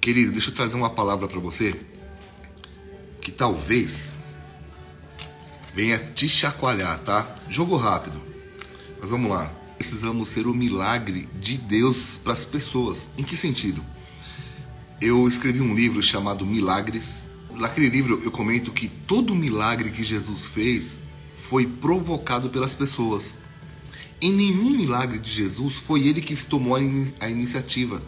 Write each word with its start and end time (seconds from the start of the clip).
Querido, 0.00 0.32
deixa 0.32 0.48
eu 0.48 0.54
trazer 0.54 0.76
uma 0.76 0.88
palavra 0.88 1.28
para 1.28 1.38
você 1.38 1.78
que 3.20 3.30
talvez 3.30 4.14
venha 5.74 5.98
te 5.98 6.26
chacoalhar, 6.26 6.98
tá? 7.00 7.34
Jogo 7.50 7.76
rápido. 7.76 8.18
Mas 8.98 9.10
vamos 9.10 9.30
lá. 9.30 9.52
Precisamos 9.76 10.30
ser 10.30 10.46
o 10.46 10.54
milagre 10.54 11.28
de 11.38 11.58
Deus 11.58 12.18
para 12.24 12.32
as 12.32 12.46
pessoas. 12.46 13.10
Em 13.18 13.22
que 13.22 13.36
sentido? 13.36 13.84
Eu 14.98 15.28
escrevi 15.28 15.60
um 15.60 15.74
livro 15.74 16.02
chamado 16.02 16.46
Milagres. 16.46 17.26
Naquele 17.50 17.90
livro 17.90 18.22
eu 18.24 18.30
comento 18.30 18.72
que 18.72 18.88
todo 18.88 19.34
milagre 19.34 19.90
que 19.90 20.02
Jesus 20.02 20.46
fez 20.46 21.02
foi 21.36 21.66
provocado 21.66 22.48
pelas 22.48 22.72
pessoas. 22.72 23.38
Em 24.18 24.32
nenhum 24.32 24.70
milagre 24.70 25.18
de 25.18 25.30
Jesus 25.30 25.74
foi 25.74 26.08
ele 26.08 26.22
que 26.22 26.34
tomou 26.36 26.74
a, 26.74 26.80
a 27.20 27.28
iniciativa. 27.28 28.02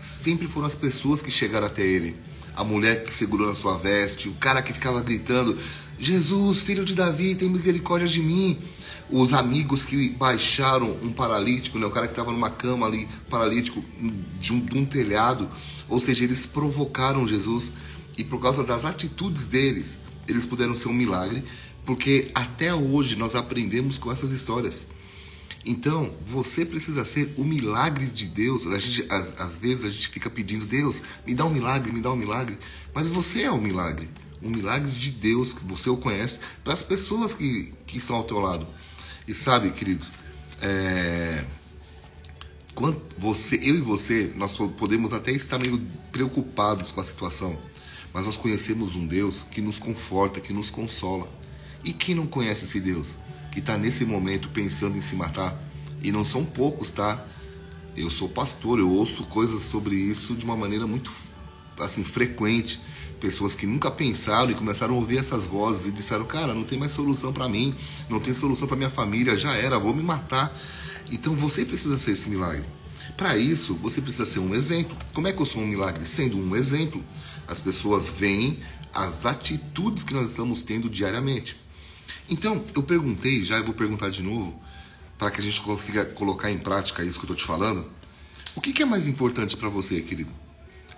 Sempre 0.00 0.46
foram 0.46 0.66
as 0.66 0.74
pessoas 0.74 1.20
que 1.20 1.30
chegaram 1.30 1.66
até 1.66 1.82
ele. 1.82 2.16
A 2.54 2.64
mulher 2.64 3.04
que 3.04 3.14
segurou 3.14 3.48
na 3.48 3.54
sua 3.54 3.76
veste, 3.76 4.28
o 4.28 4.34
cara 4.34 4.62
que 4.62 4.72
ficava 4.72 5.00
gritando: 5.00 5.58
Jesus, 5.98 6.60
filho 6.60 6.84
de 6.84 6.94
Davi, 6.94 7.34
tem 7.34 7.48
misericórdia 7.48 8.08
de 8.08 8.20
mim. 8.20 8.58
Os 9.10 9.32
amigos 9.32 9.84
que 9.84 10.10
baixaram 10.10 10.96
um 11.02 11.12
paralítico, 11.12 11.78
né, 11.78 11.86
o 11.86 11.90
cara 11.90 12.06
que 12.06 12.12
estava 12.12 12.30
numa 12.30 12.50
cama 12.50 12.86
ali, 12.86 13.08
paralítico, 13.30 13.82
de 14.38 14.52
um, 14.52 14.60
de 14.60 14.78
um 14.78 14.84
telhado. 14.84 15.48
Ou 15.88 15.98
seja, 15.98 16.24
eles 16.24 16.44
provocaram 16.44 17.26
Jesus 17.26 17.72
e 18.18 18.24
por 18.24 18.40
causa 18.40 18.64
das 18.64 18.84
atitudes 18.84 19.46
deles, 19.46 19.96
eles 20.26 20.44
puderam 20.44 20.74
ser 20.74 20.88
um 20.88 20.92
milagre, 20.92 21.44
porque 21.86 22.30
até 22.34 22.74
hoje 22.74 23.14
nós 23.14 23.36
aprendemos 23.36 23.96
com 23.96 24.10
essas 24.10 24.32
histórias. 24.32 24.86
Então, 25.64 26.14
você 26.26 26.64
precisa 26.64 27.04
ser 27.04 27.34
o 27.36 27.44
milagre 27.44 28.06
de 28.06 28.26
Deus. 28.26 28.66
A 28.66 28.78
gente, 28.78 29.04
às, 29.10 29.40
às, 29.40 29.56
vezes 29.56 29.84
a 29.84 29.90
gente 29.90 30.08
fica 30.08 30.30
pedindo, 30.30 30.64
Deus, 30.64 31.02
me 31.26 31.34
dá 31.34 31.44
um 31.44 31.50
milagre, 31.50 31.92
me 31.92 32.00
dá 32.00 32.12
um 32.12 32.16
milagre. 32.16 32.58
Mas 32.94 33.08
você 33.08 33.42
é 33.42 33.50
o 33.50 33.58
milagre. 33.58 34.08
Um 34.42 34.50
milagre 34.50 34.90
de 34.90 35.10
Deus, 35.10 35.52
que 35.52 35.64
você 35.64 35.90
o 35.90 35.96
conhece, 35.96 36.40
para 36.62 36.72
as 36.72 36.82
pessoas 36.82 37.34
que, 37.34 37.74
que 37.86 37.98
estão 37.98 38.16
ao 38.16 38.24
teu 38.24 38.38
lado. 38.38 38.66
E 39.26 39.34
sabe, 39.34 39.70
queridos, 39.72 40.10
é... 40.60 41.44
Quando 42.74 43.02
você, 43.18 43.56
eu 43.56 43.74
e 43.74 43.80
você, 43.80 44.32
nós 44.36 44.56
podemos 44.56 45.12
até 45.12 45.32
estar 45.32 45.58
meio 45.58 45.84
preocupados 46.12 46.92
com 46.92 47.00
a 47.00 47.04
situação, 47.04 47.58
mas 48.14 48.24
nós 48.24 48.36
conhecemos 48.36 48.94
um 48.94 49.04
Deus 49.04 49.44
que 49.50 49.60
nos 49.60 49.80
conforta, 49.80 50.40
que 50.40 50.52
nos 50.52 50.70
consola. 50.70 51.28
E 51.82 51.92
quem 51.92 52.14
não 52.14 52.26
conhece 52.26 52.66
esse 52.66 52.78
Deus? 52.78 53.16
Que 53.50 53.60
está 53.60 53.76
nesse 53.76 54.04
momento 54.04 54.48
pensando 54.48 54.96
em 54.96 55.02
se 55.02 55.16
matar. 55.16 55.56
E 56.02 56.12
não 56.12 56.24
são 56.24 56.44
poucos, 56.44 56.90
tá? 56.90 57.24
Eu 57.96 58.10
sou 58.10 58.28
pastor, 58.28 58.78
eu 58.78 58.88
ouço 58.90 59.24
coisas 59.24 59.62
sobre 59.62 59.96
isso 59.96 60.34
de 60.34 60.44
uma 60.44 60.56
maneira 60.56 60.86
muito 60.86 61.12
assim 61.78 62.04
frequente. 62.04 62.80
Pessoas 63.20 63.54
que 63.54 63.66
nunca 63.66 63.90
pensaram 63.90 64.50
e 64.50 64.54
começaram 64.54 64.94
a 64.94 64.98
ouvir 64.98 65.18
essas 65.18 65.44
vozes 65.44 65.86
e 65.86 65.90
disseram: 65.90 66.24
"Cara, 66.24 66.54
não 66.54 66.62
tem 66.62 66.78
mais 66.78 66.92
solução 66.92 67.32
para 67.32 67.48
mim, 67.48 67.74
não 68.08 68.20
tem 68.20 68.32
solução 68.34 68.68
para 68.68 68.76
minha 68.76 68.90
família, 68.90 69.36
já 69.36 69.54
era, 69.54 69.78
vou 69.78 69.94
me 69.94 70.02
matar". 70.02 70.56
Então 71.10 71.34
você 71.34 71.64
precisa 71.64 71.98
ser 71.98 72.12
esse 72.12 72.28
milagre. 72.28 72.64
Para 73.16 73.36
isso, 73.36 73.74
você 73.74 74.00
precisa 74.00 74.24
ser 74.24 74.38
um 74.38 74.54
exemplo. 74.54 74.96
Como 75.12 75.26
é 75.26 75.32
que 75.32 75.40
eu 75.40 75.46
sou 75.46 75.62
um 75.62 75.66
milagre? 75.66 76.06
Sendo 76.06 76.38
um 76.38 76.54
exemplo. 76.54 77.02
As 77.48 77.58
pessoas 77.58 78.08
veem 78.08 78.58
as 78.94 79.26
atitudes 79.26 80.04
que 80.04 80.14
nós 80.14 80.30
estamos 80.30 80.62
tendo 80.62 80.88
diariamente. 80.88 81.56
Então, 82.30 82.62
eu 82.74 82.82
perguntei, 82.82 83.42
já 83.42 83.56
eu 83.56 83.64
vou 83.64 83.74
perguntar 83.74 84.10
de 84.10 84.22
novo, 84.22 84.60
para 85.16 85.30
que 85.30 85.40
a 85.40 85.44
gente 85.44 85.60
consiga 85.62 86.04
colocar 86.04 86.50
em 86.50 86.58
prática 86.58 87.02
isso 87.02 87.18
que 87.18 87.24
eu 87.24 87.32
estou 87.32 87.36
te 87.36 87.44
falando. 87.44 87.86
O 88.54 88.60
que, 88.60 88.72
que 88.72 88.82
é 88.82 88.86
mais 88.86 89.06
importante 89.06 89.56
para 89.56 89.68
você, 89.68 90.00
querido? 90.02 90.30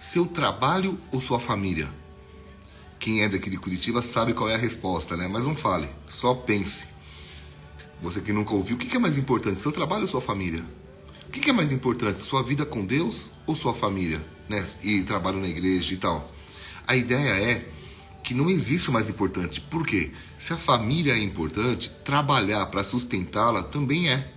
Seu 0.00 0.26
trabalho 0.26 0.98
ou 1.12 1.20
sua 1.20 1.38
família? 1.38 1.88
Quem 2.98 3.22
é 3.22 3.28
daqui 3.28 3.48
de 3.48 3.56
Curitiba 3.56 4.02
sabe 4.02 4.34
qual 4.34 4.50
é 4.50 4.56
a 4.56 4.58
resposta, 4.58 5.16
né? 5.16 5.28
Mas 5.28 5.46
não 5.46 5.54
fale, 5.54 5.88
só 6.06 6.34
pense. 6.34 6.88
Você 8.02 8.20
que 8.20 8.32
nunca 8.32 8.52
ouviu, 8.52 8.76
o 8.76 8.78
que, 8.78 8.86
que 8.86 8.96
é 8.96 9.00
mais 9.00 9.16
importante, 9.16 9.62
seu 9.62 9.72
trabalho 9.72 10.02
ou 10.02 10.08
sua 10.08 10.20
família? 10.20 10.64
O 11.28 11.30
que, 11.30 11.38
que 11.38 11.50
é 11.50 11.52
mais 11.52 11.70
importante, 11.70 12.24
sua 12.24 12.42
vida 12.42 12.66
com 12.66 12.84
Deus 12.84 13.30
ou 13.46 13.54
sua 13.54 13.72
família? 13.72 14.20
Né? 14.48 14.66
E 14.82 15.02
trabalho 15.02 15.38
na 15.38 15.48
igreja 15.48 15.94
e 15.94 15.96
tal. 15.96 16.30
A 16.86 16.96
ideia 16.96 17.30
é 17.30 17.68
que 18.22 18.34
não 18.34 18.50
existe 18.50 18.90
o 18.90 18.92
mais 18.92 19.08
importante. 19.08 19.60
Por 19.60 19.86
quê? 19.86 20.10
Se 20.38 20.52
a 20.52 20.56
família 20.56 21.14
é 21.14 21.22
importante, 21.22 21.90
trabalhar 22.04 22.66
para 22.66 22.84
sustentá-la 22.84 23.62
também 23.62 24.08
é. 24.08 24.32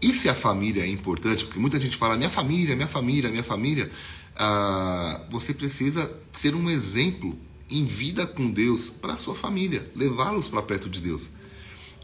E 0.00 0.14
se 0.14 0.28
a 0.28 0.34
família 0.34 0.82
é 0.82 0.88
importante, 0.88 1.44
porque 1.44 1.58
muita 1.58 1.80
gente 1.80 1.96
fala 1.96 2.16
minha 2.16 2.30
família, 2.30 2.76
minha 2.76 2.88
família, 2.88 3.30
minha 3.30 3.42
família, 3.42 3.90
ah, 4.36 5.22
você 5.30 5.52
precisa 5.52 6.12
ser 6.32 6.54
um 6.54 6.70
exemplo 6.70 7.36
em 7.68 7.84
vida 7.84 8.26
com 8.26 8.50
Deus 8.50 8.88
para 8.88 9.14
a 9.14 9.18
sua 9.18 9.34
família, 9.34 9.90
levá-los 9.94 10.48
para 10.48 10.62
perto 10.62 10.88
de 10.88 11.00
Deus. 11.00 11.30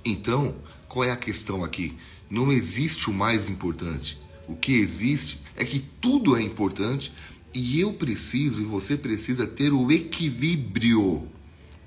Então, 0.05 0.55
qual 0.89 1.05
é 1.05 1.11
a 1.11 1.17
questão 1.17 1.65
aqui? 1.65 1.97
Não 2.29 2.53
existe 2.53 3.09
o 3.09 3.13
mais 3.13 3.49
importante. 3.49 4.19
O 4.47 4.55
que 4.55 4.75
existe 4.75 5.41
é 5.57 5.65
que 5.65 5.79
tudo 6.01 6.37
é 6.37 6.43
importante, 6.43 7.13
e 7.55 7.81
eu 7.81 7.93
preciso 7.93 8.61
e 8.61 8.65
você 8.65 8.97
precisa 8.97 9.47
ter 9.47 9.73
o 9.73 9.91
equilíbrio 9.93 11.29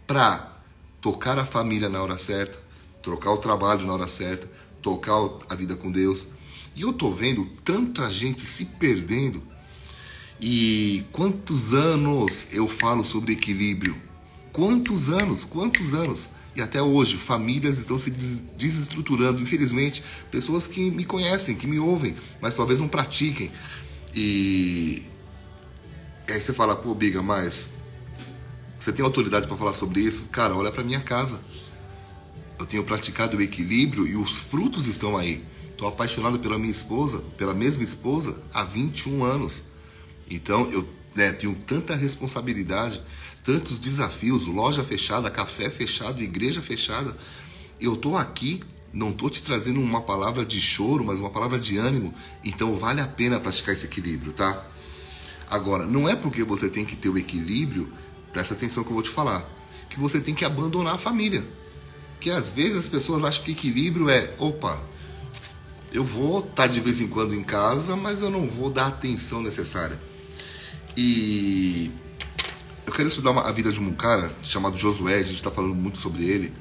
para 0.07 0.57
tocar 1.01 1.37
a 1.37 1.45
família 1.45 1.89
na 1.89 2.01
hora 2.01 2.17
certa, 2.17 2.57
trocar 3.03 3.31
o 3.31 3.37
trabalho 3.37 3.85
na 3.85 3.93
hora 3.93 4.07
certa, 4.07 4.49
tocar 4.81 5.17
a 5.49 5.55
vida 5.55 5.75
com 5.75 5.91
Deus. 5.91 6.29
E 6.73 6.81
eu 6.81 6.93
tô 6.93 7.11
vendo 7.11 7.45
tanta 7.65 8.09
gente 8.09 8.47
se 8.47 8.65
perdendo. 8.65 9.43
E 10.39 11.03
quantos 11.11 11.73
anos 11.73 12.47
eu 12.53 12.67
falo 12.67 13.03
sobre 13.03 13.33
equilíbrio? 13.33 13.97
Quantos 14.53 15.09
anos? 15.09 15.43
Quantos 15.43 15.93
anos? 15.93 16.29
E 16.55 16.61
até 16.61 16.81
hoje, 16.81 17.17
famílias 17.17 17.77
estão 17.77 17.99
se 17.99 18.09
desestruturando. 18.09 19.41
Infelizmente, 19.41 20.03
pessoas 20.31 20.65
que 20.65 20.89
me 20.89 21.03
conhecem, 21.03 21.55
que 21.55 21.67
me 21.67 21.77
ouvem, 21.77 22.15
mas 22.41 22.55
talvez 22.55 22.79
não 22.79 22.87
pratiquem. 22.87 23.51
E 24.15 25.03
aí 26.33 26.41
você 26.41 26.53
fala, 26.53 26.75
pô, 26.75 26.93
Biga, 26.93 27.21
mas 27.21 27.69
você 28.79 28.91
tem 28.91 29.03
autoridade 29.03 29.47
para 29.47 29.57
falar 29.57 29.73
sobre 29.73 30.01
isso? 30.01 30.29
Cara, 30.29 30.55
olha 30.55 30.71
para 30.71 30.83
minha 30.83 30.99
casa. 30.99 31.39
Eu 32.59 32.65
tenho 32.65 32.83
praticado 32.83 33.37
o 33.37 33.41
equilíbrio 33.41 34.07
e 34.07 34.15
os 34.15 34.39
frutos 34.39 34.87
estão 34.87 35.17
aí. 35.17 35.43
Estou 35.69 35.87
apaixonado 35.87 36.39
pela 36.39 36.57
minha 36.57 36.71
esposa, 36.71 37.19
pela 37.37 37.53
mesma 37.53 37.83
esposa, 37.83 38.35
há 38.53 38.63
21 38.63 39.23
anos. 39.23 39.65
Então 40.29 40.71
eu 40.71 40.87
né, 41.15 41.31
tenho 41.31 41.55
tanta 41.67 41.95
responsabilidade, 41.95 43.01
tantos 43.43 43.79
desafios, 43.79 44.45
loja 44.45 44.83
fechada, 44.83 45.29
café 45.29 45.69
fechado, 45.69 46.21
igreja 46.21 46.61
fechada. 46.61 47.15
Eu 47.79 47.93
estou 47.93 48.17
aqui, 48.17 48.61
não 48.91 49.09
estou 49.09 49.29
te 49.29 49.43
trazendo 49.43 49.79
uma 49.79 50.01
palavra 50.01 50.45
de 50.45 50.59
choro, 50.59 51.05
mas 51.05 51.19
uma 51.19 51.29
palavra 51.29 51.59
de 51.59 51.77
ânimo. 51.77 52.13
Então 52.43 52.75
vale 52.75 53.01
a 53.01 53.07
pena 53.07 53.39
praticar 53.39 53.73
esse 53.73 53.85
equilíbrio, 53.85 54.33
tá? 54.33 54.65
Agora, 55.49 55.85
não 55.85 56.09
é 56.09 56.15
porque 56.15 56.43
você 56.43 56.69
tem 56.69 56.83
que 56.83 56.95
ter 56.95 57.09
o 57.09 57.17
equilíbrio, 57.17 57.91
presta 58.33 58.53
atenção 58.53 58.83
que 58.83 58.89
eu 58.89 58.93
vou 58.93 59.03
te 59.03 59.09
falar, 59.09 59.45
que 59.89 59.99
você 59.99 60.19
tem 60.19 60.35
que 60.35 60.43
abandonar 60.43 60.95
a 60.95 60.97
família. 60.97 61.47
Que 62.19 62.29
às 62.29 62.49
vezes 62.51 62.77
as 62.77 62.87
pessoas 62.87 63.23
acham 63.23 63.43
que 63.43 63.51
equilíbrio 63.51 64.09
é, 64.09 64.33
opa, 64.37 64.79
eu 65.91 66.03
vou 66.03 66.39
estar 66.39 66.53
tá 66.53 66.67
de 66.67 66.79
vez 66.79 66.99
em 66.99 67.07
quando 67.07 67.33
em 67.33 67.43
casa, 67.43 67.95
mas 67.95 68.21
eu 68.21 68.29
não 68.29 68.47
vou 68.47 68.69
dar 68.69 68.85
a 68.85 68.87
atenção 68.87 69.41
necessária. 69.41 69.97
E 70.95 71.91
eu 72.85 72.91
quero 72.91 73.07
estudar 73.07 73.31
uma, 73.31 73.47
a 73.47 73.51
vida 73.51 73.71
de 73.71 73.79
um 73.79 73.93
cara 73.93 74.31
chamado 74.43 74.77
Josué, 74.77 75.15
a 75.15 75.23
gente 75.23 75.35
está 75.35 75.51
falando 75.51 75.75
muito 75.75 75.99
sobre 75.99 76.25
ele, 76.25 76.53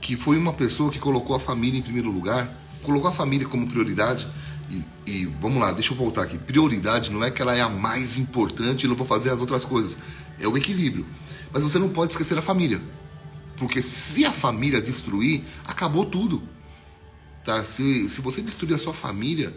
que 0.00 0.16
foi 0.16 0.38
uma 0.38 0.54
pessoa 0.54 0.90
que 0.90 0.98
colocou 0.98 1.36
a 1.36 1.40
família 1.40 1.78
em 1.78 1.82
primeiro 1.82 2.10
lugar, 2.10 2.48
colocou 2.82 3.10
a 3.10 3.12
família 3.12 3.46
como 3.46 3.68
prioridade 3.68 4.26
e, 4.70 4.84
e, 5.06 5.24
vamos 5.40 5.60
lá, 5.60 5.72
deixa 5.72 5.92
eu 5.92 5.96
voltar 5.96 6.22
aqui. 6.22 6.36
Prioridade 6.36 7.10
não 7.10 7.24
é 7.24 7.30
que 7.30 7.40
ela 7.40 7.56
é 7.56 7.60
a 7.60 7.68
mais 7.68 8.18
importante 8.18 8.84
e 8.84 8.88
não 8.88 8.94
vou 8.94 9.06
fazer 9.06 9.30
as 9.30 9.40
outras 9.40 9.64
coisas. 9.64 9.96
É 10.38 10.46
o 10.46 10.56
equilíbrio. 10.56 11.06
Mas 11.52 11.62
você 11.62 11.78
não 11.78 11.88
pode 11.88 12.12
esquecer 12.12 12.36
a 12.36 12.42
família. 12.42 12.80
Porque 13.56 13.80
se 13.82 14.24
a 14.24 14.32
família 14.32 14.80
destruir, 14.80 15.44
acabou 15.64 16.04
tudo. 16.04 16.42
Tá? 17.44 17.64
Se, 17.64 18.08
se 18.08 18.20
você 18.20 18.42
destruir 18.42 18.74
a 18.74 18.78
sua 18.78 18.92
família, 18.92 19.56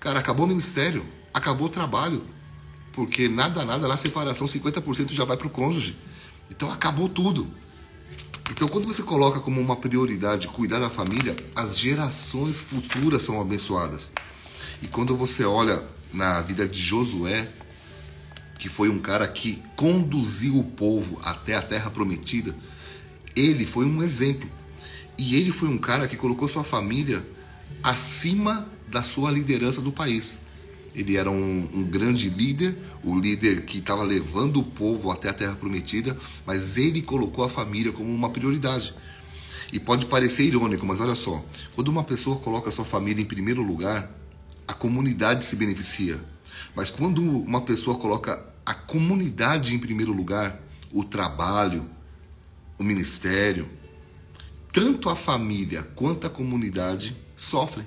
cara, 0.00 0.18
acabou 0.18 0.46
o 0.46 0.48
ministério, 0.48 1.06
acabou 1.32 1.68
o 1.68 1.70
trabalho. 1.70 2.22
Porque 2.92 3.28
nada, 3.28 3.64
nada 3.64 3.86
na 3.88 3.96
separação, 3.96 4.46
50% 4.46 5.12
já 5.12 5.24
vai 5.24 5.36
para 5.36 5.46
o 5.46 5.50
cônjuge. 5.50 5.96
Então 6.50 6.70
acabou 6.70 7.08
tudo. 7.08 7.48
Então, 8.50 8.68
quando 8.68 8.86
você 8.86 9.02
coloca 9.02 9.40
como 9.40 9.60
uma 9.60 9.74
prioridade 9.74 10.48
cuidar 10.48 10.78
da 10.78 10.90
família, 10.90 11.34
as 11.56 11.78
gerações 11.78 12.60
futuras 12.60 13.22
são 13.22 13.40
abençoadas. 13.40 14.12
E 14.82 14.86
quando 14.86 15.16
você 15.16 15.44
olha 15.44 15.82
na 16.12 16.40
vida 16.42 16.68
de 16.68 16.80
Josué, 16.80 17.48
que 18.58 18.68
foi 18.68 18.88
um 18.88 18.98
cara 18.98 19.26
que 19.26 19.62
conduziu 19.74 20.58
o 20.58 20.64
povo 20.64 21.18
até 21.24 21.54
a 21.54 21.62
terra 21.62 21.90
prometida, 21.90 22.54
ele 23.34 23.66
foi 23.66 23.86
um 23.86 24.02
exemplo. 24.02 24.48
E 25.16 25.36
ele 25.36 25.50
foi 25.50 25.68
um 25.68 25.78
cara 25.78 26.06
que 26.06 26.16
colocou 26.16 26.46
sua 26.46 26.64
família 26.64 27.26
acima 27.82 28.68
da 28.88 29.02
sua 29.02 29.30
liderança 29.30 29.80
do 29.80 29.90
país. 29.90 30.43
Ele 30.94 31.16
era 31.16 31.30
um, 31.30 31.68
um 31.74 31.82
grande 31.82 32.30
líder, 32.30 32.76
o 33.02 33.18
líder 33.18 33.62
que 33.62 33.78
estava 33.78 34.02
levando 34.02 34.60
o 34.60 34.62
povo 34.62 35.10
até 35.10 35.28
a 35.28 35.34
terra 35.34 35.56
prometida, 35.56 36.16
mas 36.46 36.76
ele 36.76 37.02
colocou 37.02 37.44
a 37.44 37.48
família 37.48 37.92
como 37.92 38.08
uma 38.08 38.30
prioridade. 38.30 38.94
E 39.72 39.80
pode 39.80 40.06
parecer 40.06 40.44
irônico, 40.44 40.86
mas 40.86 41.00
olha 41.00 41.16
só: 41.16 41.44
quando 41.74 41.88
uma 41.88 42.04
pessoa 42.04 42.36
coloca 42.36 42.70
sua 42.70 42.84
família 42.84 43.20
em 43.20 43.26
primeiro 43.26 43.62
lugar, 43.62 44.10
a 44.68 44.72
comunidade 44.72 45.44
se 45.44 45.56
beneficia. 45.56 46.20
Mas 46.76 46.90
quando 46.90 47.20
uma 47.22 47.62
pessoa 47.62 47.98
coloca 47.98 48.44
a 48.64 48.74
comunidade 48.74 49.74
em 49.74 49.78
primeiro 49.78 50.12
lugar, 50.12 50.60
o 50.92 51.02
trabalho, 51.02 51.90
o 52.78 52.84
ministério, 52.84 53.68
tanto 54.72 55.08
a 55.08 55.16
família 55.16 55.82
quanto 55.94 56.26
a 56.26 56.30
comunidade 56.30 57.16
sofrem. 57.36 57.86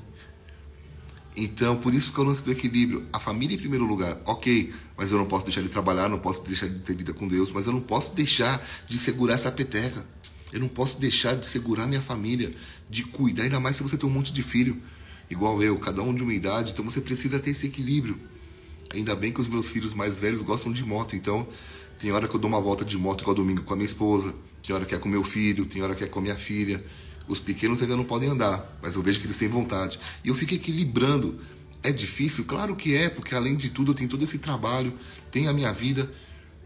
Então, 1.40 1.78
por 1.78 1.94
isso 1.94 2.12
que 2.12 2.18
eu 2.18 2.24
lance 2.24 2.44
do 2.44 2.52
equilíbrio. 2.52 3.06
A 3.14 3.20
família 3.20 3.54
em 3.54 3.60
primeiro 3.60 3.86
lugar, 3.86 4.20
ok, 4.26 4.74
mas 4.98 5.12
eu 5.12 5.20
não 5.20 5.28
posso 5.28 5.46
deixar 5.46 5.62
de 5.62 5.70
trabalhar, 5.70 6.10
não 6.10 6.18
posso 6.18 6.42
deixar 6.42 6.68
de 6.68 6.80
ter 6.80 6.96
vida 6.96 7.14
com 7.14 7.28
Deus, 7.28 7.52
mas 7.52 7.68
eu 7.68 7.74
não 7.74 7.80
posso 7.80 8.16
deixar 8.16 8.68
de 8.88 8.98
segurar 8.98 9.36
essa 9.36 9.52
peteca. 9.52 10.04
Eu 10.52 10.60
não 10.60 10.68
posso 10.68 11.00
deixar 11.00 11.36
de 11.36 11.46
segurar 11.46 11.86
minha 11.86 12.02
família, 12.02 12.52
de 12.90 13.04
cuidar, 13.04 13.44
ainda 13.44 13.60
mais 13.60 13.76
se 13.76 13.84
você 13.84 13.96
tem 13.96 14.10
um 14.10 14.12
monte 14.12 14.34
de 14.34 14.42
filho, 14.42 14.82
igual 15.30 15.62
eu, 15.62 15.78
cada 15.78 16.02
um 16.02 16.16
de 16.16 16.24
uma 16.24 16.34
idade, 16.34 16.72
então 16.72 16.84
você 16.84 17.00
precisa 17.00 17.38
ter 17.38 17.52
esse 17.52 17.68
equilíbrio. 17.68 18.18
Ainda 18.92 19.16
bem 19.16 19.32
que 19.32 19.40
os 19.40 19.48
meus 19.48 19.70
filhos 19.70 19.94
mais 19.94 20.18
velhos 20.18 20.42
gostam 20.42 20.74
de 20.74 20.84
moto, 20.84 21.16
então 21.16 21.48
tem 22.00 22.12
hora 22.12 22.28
que 22.28 22.36
eu 22.36 22.40
dou 22.40 22.50
uma 22.50 22.62
volta 22.62 22.84
de 22.84 22.98
moto 22.98 23.22
igual 23.22 23.36
domingo 23.36 23.62
com 23.62 23.74
a 23.74 23.76
minha 23.76 23.86
esposa, 23.86 24.34
tem 24.64 24.76
hora 24.76 24.86
que 24.86 24.96
é 24.96 24.98
com 24.98 25.08
meu 25.08 25.24
filho, 25.24 25.68
tem 25.68 25.84
hora 25.84 25.94
que 25.94 26.04
é 26.04 26.08
com 26.08 26.18
a 26.18 26.22
minha 26.24 26.36
filha. 26.36 26.84
Os 27.28 27.40
pequenos 27.40 27.82
ainda 27.82 27.96
não 27.96 28.06
podem 28.06 28.30
andar, 28.30 28.78
mas 28.82 28.96
eu 28.96 29.02
vejo 29.02 29.20
que 29.20 29.28
eles 29.28 29.38
têm 29.38 29.48
vontade. 29.48 30.00
E 30.24 30.30
eu 30.30 30.36
fico 30.36 30.54
equilibrando. 30.54 31.40
É 31.84 31.92
difícil? 31.92 32.46
Claro 32.46 32.76
que 32.76 32.96
é, 32.96 33.10
porque 33.10 33.36
além 33.36 33.56
de 33.56 33.70
tudo 33.70 33.92
eu 33.92 33.96
tenho 33.96 34.10
todo 34.10 34.24
esse 34.24 34.40
trabalho, 34.40 34.94
tenho 35.32 35.50
a 35.50 35.54
minha 35.54 35.72
vida, 35.72 36.12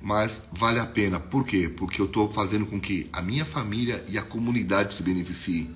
mas 0.01 0.47
vale 0.53 0.79
a 0.79 0.85
pena. 0.85 1.19
Por 1.19 1.45
quê? 1.45 1.67
Porque 1.67 1.99
eu 2.01 2.05
estou 2.05 2.31
fazendo 2.31 2.65
com 2.65 2.79
que 2.79 3.09
a 3.11 3.21
minha 3.21 3.45
família 3.45 4.03
e 4.07 4.17
a 4.17 4.21
comunidade 4.21 4.93
se 4.93 5.03
beneficiem. 5.03 5.75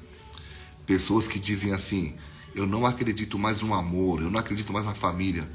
Pessoas 0.85 1.27
que 1.27 1.39
dizem 1.39 1.73
assim: 1.73 2.15
eu 2.53 2.65
não 2.65 2.85
acredito 2.85 3.37
mais 3.37 3.61
no 3.61 3.73
amor, 3.73 4.21
eu 4.21 4.31
não 4.31 4.39
acredito 4.39 4.71
mais 4.71 4.85
na 4.85 4.95
família. 4.95 5.47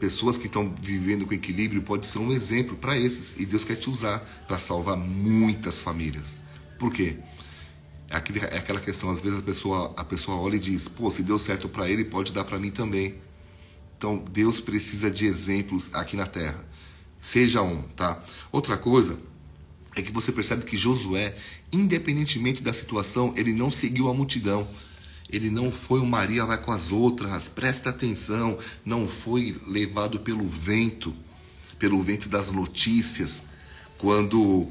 Pessoas 0.00 0.36
que 0.36 0.46
estão 0.46 0.74
vivendo 0.80 1.26
com 1.26 1.34
equilíbrio 1.34 1.82
pode 1.82 2.06
ser 2.06 2.18
um 2.18 2.32
exemplo 2.32 2.76
para 2.76 2.98
esses. 2.98 3.38
E 3.38 3.46
Deus 3.46 3.64
quer 3.64 3.76
te 3.76 3.88
usar 3.88 4.18
para 4.46 4.58
salvar 4.58 4.96
muitas 4.96 5.80
famílias. 5.80 6.26
Por 6.78 6.92
quê? 6.92 7.16
É, 8.08 8.16
aquele, 8.16 8.40
é 8.40 8.58
aquela 8.58 8.80
questão, 8.80 9.10
às 9.10 9.20
vezes 9.20 9.38
a 9.38 9.42
pessoa, 9.42 9.92
a 9.96 10.04
pessoa 10.04 10.38
olha 10.38 10.56
e 10.56 10.60
diz, 10.60 10.88
pô, 10.88 11.10
se 11.10 11.22
deu 11.22 11.38
certo 11.38 11.68
para 11.68 11.88
ele, 11.88 12.04
pode 12.04 12.32
dar 12.32 12.44
para 12.44 12.58
mim 12.58 12.70
também. 12.70 13.14
Então, 13.98 14.22
Deus 14.30 14.60
precisa 14.60 15.10
de 15.10 15.26
exemplos 15.26 15.92
aqui 15.94 16.16
na 16.16 16.26
terra. 16.26 16.64
Seja 17.20 17.62
um, 17.62 17.82
tá? 17.82 18.22
Outra 18.52 18.76
coisa 18.76 19.18
é 19.96 20.02
que 20.02 20.12
você 20.12 20.30
percebe 20.30 20.64
que 20.64 20.76
Josué, 20.76 21.36
independentemente 21.72 22.62
da 22.62 22.72
situação, 22.72 23.32
ele 23.36 23.52
não 23.52 23.70
seguiu 23.70 24.08
a 24.08 24.14
multidão. 24.14 24.68
Ele 25.28 25.50
não 25.50 25.72
foi 25.72 25.98
o 25.98 26.06
Maria 26.06 26.44
vai 26.44 26.58
com 26.58 26.70
as 26.70 26.92
outras, 26.92 27.48
presta 27.48 27.90
atenção, 27.90 28.58
não 28.84 29.08
foi 29.08 29.60
levado 29.66 30.20
pelo 30.20 30.46
vento, 30.48 31.12
pelo 31.78 32.00
vento 32.00 32.28
das 32.28 32.52
notícias, 32.52 33.42
quando 33.98 34.68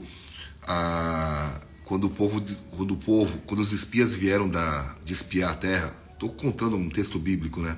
a, 0.63 1.59
quando 1.85 2.05
o 2.05 2.09
povo, 2.09 2.43
quando 2.71 2.91
o 2.91 2.97
povo, 2.97 3.37
quando 3.45 3.59
os 3.59 3.71
espias 3.71 4.15
vieram 4.15 4.49
da, 4.49 4.95
de 5.05 5.13
espiar 5.13 5.51
a 5.51 5.55
terra, 5.55 5.95
estou 6.13 6.29
contando 6.29 6.75
um 6.75 6.89
texto 6.89 7.19
bíblico, 7.19 7.61
né? 7.61 7.77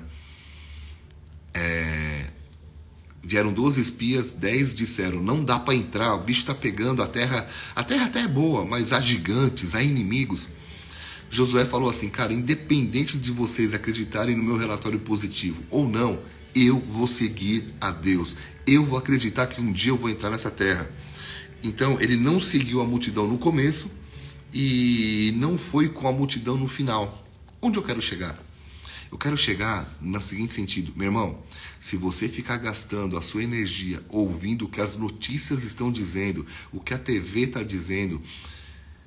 É, 1.52 2.26
vieram 3.22 3.52
12 3.52 3.80
espias, 3.80 4.32
10 4.32 4.74
disseram: 4.74 5.22
não 5.22 5.44
dá 5.44 5.58
para 5.58 5.74
entrar, 5.74 6.14
o 6.14 6.22
bicho 6.22 6.40
está 6.40 6.54
pegando 6.54 7.02
a 7.02 7.06
terra, 7.06 7.48
a 7.76 7.84
terra 7.84 8.06
até 8.06 8.20
é 8.20 8.28
boa, 8.28 8.64
mas 8.64 8.92
há 8.92 9.00
gigantes, 9.00 9.74
há 9.74 9.82
inimigos. 9.82 10.48
Josué 11.30 11.66
falou 11.66 11.90
assim, 11.90 12.08
cara, 12.08 12.32
independente 12.32 13.18
de 13.18 13.30
vocês 13.30 13.74
acreditarem 13.74 14.34
no 14.34 14.42
meu 14.42 14.56
relatório 14.56 14.98
positivo 14.98 15.62
ou 15.68 15.86
não, 15.86 16.18
eu 16.54 16.78
vou 16.78 17.06
seguir 17.06 17.74
a 17.78 17.90
Deus. 17.90 18.34
Eu 18.66 18.84
vou 18.86 18.98
acreditar 18.98 19.46
que 19.46 19.60
um 19.60 19.70
dia 19.70 19.90
eu 19.92 19.96
vou 19.96 20.08
entrar 20.08 20.30
nessa 20.30 20.50
terra. 20.50 20.90
Então, 21.62 22.00
ele 22.00 22.16
não 22.16 22.38
seguiu 22.38 22.80
a 22.80 22.84
multidão 22.84 23.26
no 23.26 23.38
começo 23.38 23.90
e 24.52 25.32
não 25.36 25.58
foi 25.58 25.88
com 25.88 26.06
a 26.06 26.12
multidão 26.12 26.56
no 26.56 26.68
final. 26.68 27.26
Onde 27.60 27.78
eu 27.78 27.82
quero 27.82 28.00
chegar? 28.00 28.38
Eu 29.10 29.18
quero 29.18 29.36
chegar 29.36 29.96
no 30.00 30.20
seguinte 30.20 30.54
sentido, 30.54 30.92
meu 30.94 31.06
irmão, 31.06 31.42
se 31.80 31.96
você 31.96 32.28
ficar 32.28 32.58
gastando 32.58 33.16
a 33.16 33.22
sua 33.22 33.42
energia 33.42 34.04
ouvindo 34.08 34.66
o 34.66 34.68
que 34.68 34.82
as 34.82 34.96
notícias 34.96 35.64
estão 35.64 35.90
dizendo, 35.90 36.46
o 36.70 36.78
que 36.78 36.92
a 36.92 36.98
TV 36.98 37.44
está 37.44 37.62
dizendo, 37.62 38.20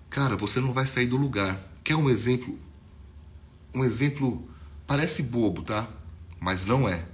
cara, 0.09 0.35
você 0.35 0.59
não 0.59 0.73
vai 0.73 0.87
sair 0.87 1.05
do 1.05 1.17
lugar. 1.17 1.71
Quer 1.83 1.95
um 1.95 2.09
exemplo? 2.09 2.57
Um 3.73 3.85
exemplo 3.85 4.49
parece 4.87 5.21
bobo, 5.21 5.61
tá? 5.61 5.87
Mas 6.39 6.65
não 6.65 6.89
é. 6.89 7.05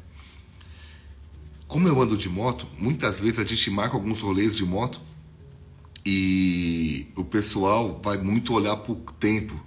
Como 1.68 1.88
eu 1.90 2.02
ando 2.02 2.18
de 2.18 2.30
moto, 2.30 2.66
muitas 2.78 3.20
vezes 3.20 3.38
a 3.38 3.44
gente 3.44 3.70
marca 3.70 3.96
alguns 3.96 4.22
rolês 4.22 4.56
de 4.56 4.64
moto 4.64 5.02
e 6.10 7.06
o 7.18 7.26
pessoal 7.26 8.00
vai 8.02 8.18
muito 8.18 8.54
olhar 8.54 8.78
para 8.78 8.94
o 8.94 8.96
tempo. 9.20 9.62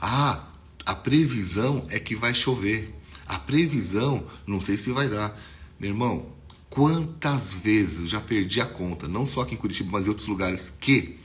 Ah, 0.00 0.46
a 0.86 0.94
previsão 0.94 1.84
é 1.90 1.98
que 1.98 2.14
vai 2.14 2.32
chover. 2.32 2.94
A 3.26 3.40
previsão, 3.40 4.24
não 4.46 4.60
sei 4.60 4.76
se 4.76 4.92
vai 4.92 5.08
dar. 5.08 5.36
Meu 5.80 5.90
irmão, 5.90 6.26
quantas 6.68 7.52
vezes 7.52 8.08
já 8.08 8.20
perdi 8.20 8.60
a 8.60 8.66
conta, 8.66 9.08
não 9.08 9.26
só 9.26 9.40
aqui 9.40 9.54
em 9.54 9.58
Curitiba, 9.58 9.90
mas 9.90 10.06
em 10.06 10.10
outros 10.10 10.28
lugares, 10.28 10.72
que 10.80 11.18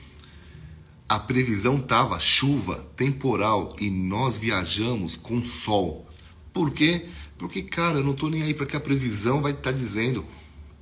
a 1.08 1.20
previsão 1.20 1.80
tava 1.80 2.18
chuva, 2.18 2.84
temporal 2.96 3.76
e 3.78 3.88
nós 3.88 4.36
viajamos 4.36 5.14
com 5.14 5.44
sol. 5.44 6.10
Por 6.52 6.72
quê? 6.72 7.06
Porque, 7.38 7.62
cara, 7.62 7.98
eu 7.98 8.04
não 8.04 8.14
tô 8.14 8.28
nem 8.28 8.42
aí 8.42 8.52
para 8.52 8.66
que 8.66 8.74
a 8.74 8.80
previsão 8.80 9.40
vai 9.40 9.52
estar 9.52 9.70
tá 9.70 9.78
dizendo. 9.78 10.24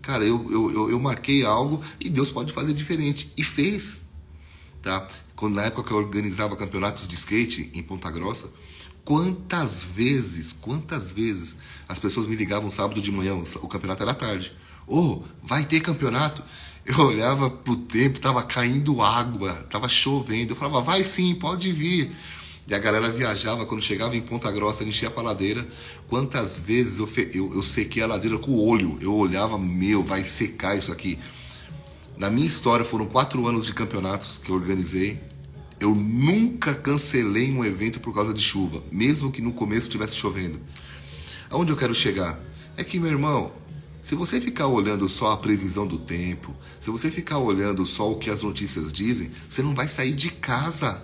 Cara, 0.05 0.23
eu, 0.23 0.47
eu, 0.53 0.71
eu, 0.71 0.91
eu 0.91 1.01
marquei 1.01 1.45
algo 1.45 1.83
e 1.99 2.11
Deus 2.11 2.31
pode 2.31 2.53
fazer 2.53 2.75
diferente. 2.75 3.33
E 3.37 3.43
fez. 3.43 4.05
Tá? 4.83 5.09
Quando, 5.35 5.57
na 5.57 5.63
época 5.63 5.89
que 5.89 5.93
eu 5.93 5.97
organizava 5.97 6.57
campeonatos 6.57 7.09
de 7.09 7.15
skate 7.15 7.71
em 7.73 7.83
Ponta 7.83 8.11
Grossa, 8.11 8.51
quantas 9.03 9.83
vezes, 9.83 10.53
quantas 10.53 11.11
vezes 11.11 11.57
as 11.89 11.99
pessoas 11.99 12.27
me 12.27 12.37
ligavam 12.37 12.71
sábado 12.71 13.01
de 13.01 13.11
manhã, 13.11 13.35
o 13.35 13.69
campeonato 13.69 14.03
era 14.03 14.13
tarde. 14.13 14.53
Ô, 14.87 14.99
oh, 14.99 15.23
vai 15.43 15.65
ter 15.65 15.81
campeonato? 15.81 16.43
Eu 16.85 16.99
olhava 17.01 17.49
pro 17.49 17.75
tempo, 17.75 18.21
tava 18.21 18.43
caindo 18.43 19.01
água, 19.01 19.55
tava 19.71 19.89
chovendo. 19.89 20.53
Eu 20.53 20.57
falava, 20.57 20.83
vai 20.83 21.03
sim, 21.03 21.35
pode 21.35 21.73
vir. 21.73 22.15
E 22.67 22.75
a 22.75 22.79
galera 22.79 23.11
viajava, 23.11 23.67
quando 23.67 23.83
chegava 23.83 24.17
em 24.17 24.23
Ponta 24.23 24.51
Grossa, 24.51 24.85
enchia 24.85 25.09
a 25.09 25.11
paladeira. 25.11 25.67
Quantas 26.09 26.59
vezes 26.59 26.99
eu, 26.99 27.09
eu, 27.35 27.55
eu 27.57 27.63
sequei 27.63 28.03
a 28.03 28.07
ladeira 28.07 28.39
com 28.39 28.53
o 28.53 28.67
olho? 28.67 28.97
Eu 29.03 29.15
olhava, 29.15 29.59
meu, 29.59 30.03
vai 30.03 30.25
secar 30.25 30.77
isso 30.77 30.91
aqui. 30.91 31.19
Na 32.17 32.31
minha 32.31 32.47
história, 32.47 32.85
foram 32.85 33.05
quatro 33.05 33.47
anos 33.47 33.67
de 33.67 33.75
campeonatos 33.75 34.41
que 34.43 34.51
eu 34.51 34.57
organizei. 34.57 35.21
Eu 35.79 35.95
nunca 35.95 36.75
cancelei 36.75 37.53
um 37.53 37.63
evento 37.63 38.01
por 38.01 38.15
causa 38.15 38.33
de 38.33 38.41
chuva, 38.41 38.83
mesmo 38.91 39.31
que 39.31 39.43
no 39.43 39.53
começo 39.53 39.89
estivesse 39.89 40.17
chovendo. 40.17 40.59
Aonde 41.51 41.71
eu 41.71 41.77
quero 41.77 41.95
chegar? 41.95 42.41
É 42.79 42.83
que, 42.83 42.99
meu 42.99 43.11
irmão, 43.11 43.53
se 44.01 44.15
você 44.15 44.41
ficar 44.41 44.69
olhando 44.69 45.07
só 45.07 45.33
a 45.33 45.37
previsão 45.37 45.87
do 45.87 45.99
tempo, 45.99 46.55
se 46.81 46.89
você 46.91 47.11
ficar 47.11 47.39
olhando 47.39 47.85
só 47.85 48.11
o 48.11 48.19
que 48.19 48.31
as 48.31 48.43
notícias 48.43 48.91
dizem, 48.91 49.33
você 49.49 49.63
não 49.63 49.75
vai 49.75 49.89
sair 49.89 50.13
de 50.13 50.31
casa 50.31 51.03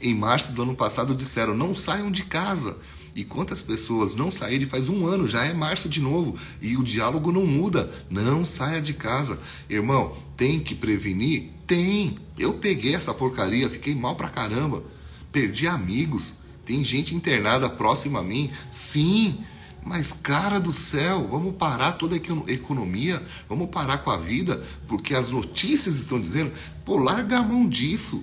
em 0.00 0.14
março 0.14 0.52
do 0.52 0.62
ano 0.62 0.74
passado 0.74 1.14
disseram: 1.14 1.54
não 1.54 1.74
saiam 1.74 2.10
de 2.10 2.24
casa. 2.24 2.76
E 3.14 3.24
quantas 3.24 3.60
pessoas 3.60 4.14
não 4.14 4.30
saíram 4.30 4.68
faz 4.68 4.88
um 4.88 5.04
ano, 5.06 5.26
já 5.26 5.44
é 5.44 5.52
março 5.52 5.88
de 5.88 6.00
novo, 6.00 6.38
e 6.62 6.76
o 6.76 6.84
diálogo 6.84 7.32
não 7.32 7.44
muda. 7.44 7.92
Não 8.08 8.44
saia 8.44 8.80
de 8.80 8.92
casa. 8.92 9.40
Irmão, 9.68 10.16
tem 10.36 10.60
que 10.60 10.72
prevenir? 10.72 11.50
Tem. 11.66 12.16
Eu 12.38 12.54
peguei 12.54 12.94
essa 12.94 13.12
porcaria, 13.12 13.68
fiquei 13.68 13.92
mal 13.92 14.14
pra 14.14 14.28
caramba. 14.28 14.84
Perdi 15.32 15.66
amigos. 15.66 16.34
Tem 16.64 16.84
gente 16.84 17.14
internada 17.14 17.68
próxima 17.68 18.20
a 18.20 18.22
mim? 18.22 18.50
Sim. 18.70 19.38
Mas, 19.84 20.12
cara 20.12 20.60
do 20.60 20.72
céu, 20.72 21.26
vamos 21.28 21.56
parar 21.56 21.92
toda 21.92 22.14
a 22.14 22.52
economia, 22.52 23.22
vamos 23.48 23.70
parar 23.70 23.98
com 23.98 24.10
a 24.10 24.16
vida, 24.16 24.62
porque 24.86 25.14
as 25.14 25.30
notícias 25.30 25.96
estão 25.96 26.20
dizendo, 26.20 26.52
pô, 26.84 26.98
larga 26.98 27.38
a 27.38 27.42
mão 27.42 27.68
disso. 27.68 28.22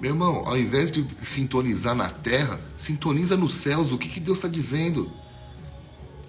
Meu 0.00 0.12
irmão, 0.12 0.44
ao 0.46 0.56
invés 0.56 0.92
de 0.92 1.04
sintonizar 1.22 1.94
na 1.94 2.08
terra, 2.08 2.60
sintoniza 2.76 3.36
nos 3.36 3.54
céus. 3.54 3.90
O 3.90 3.98
que, 3.98 4.08
que 4.08 4.20
Deus 4.20 4.38
está 4.38 4.48
dizendo? 4.48 5.10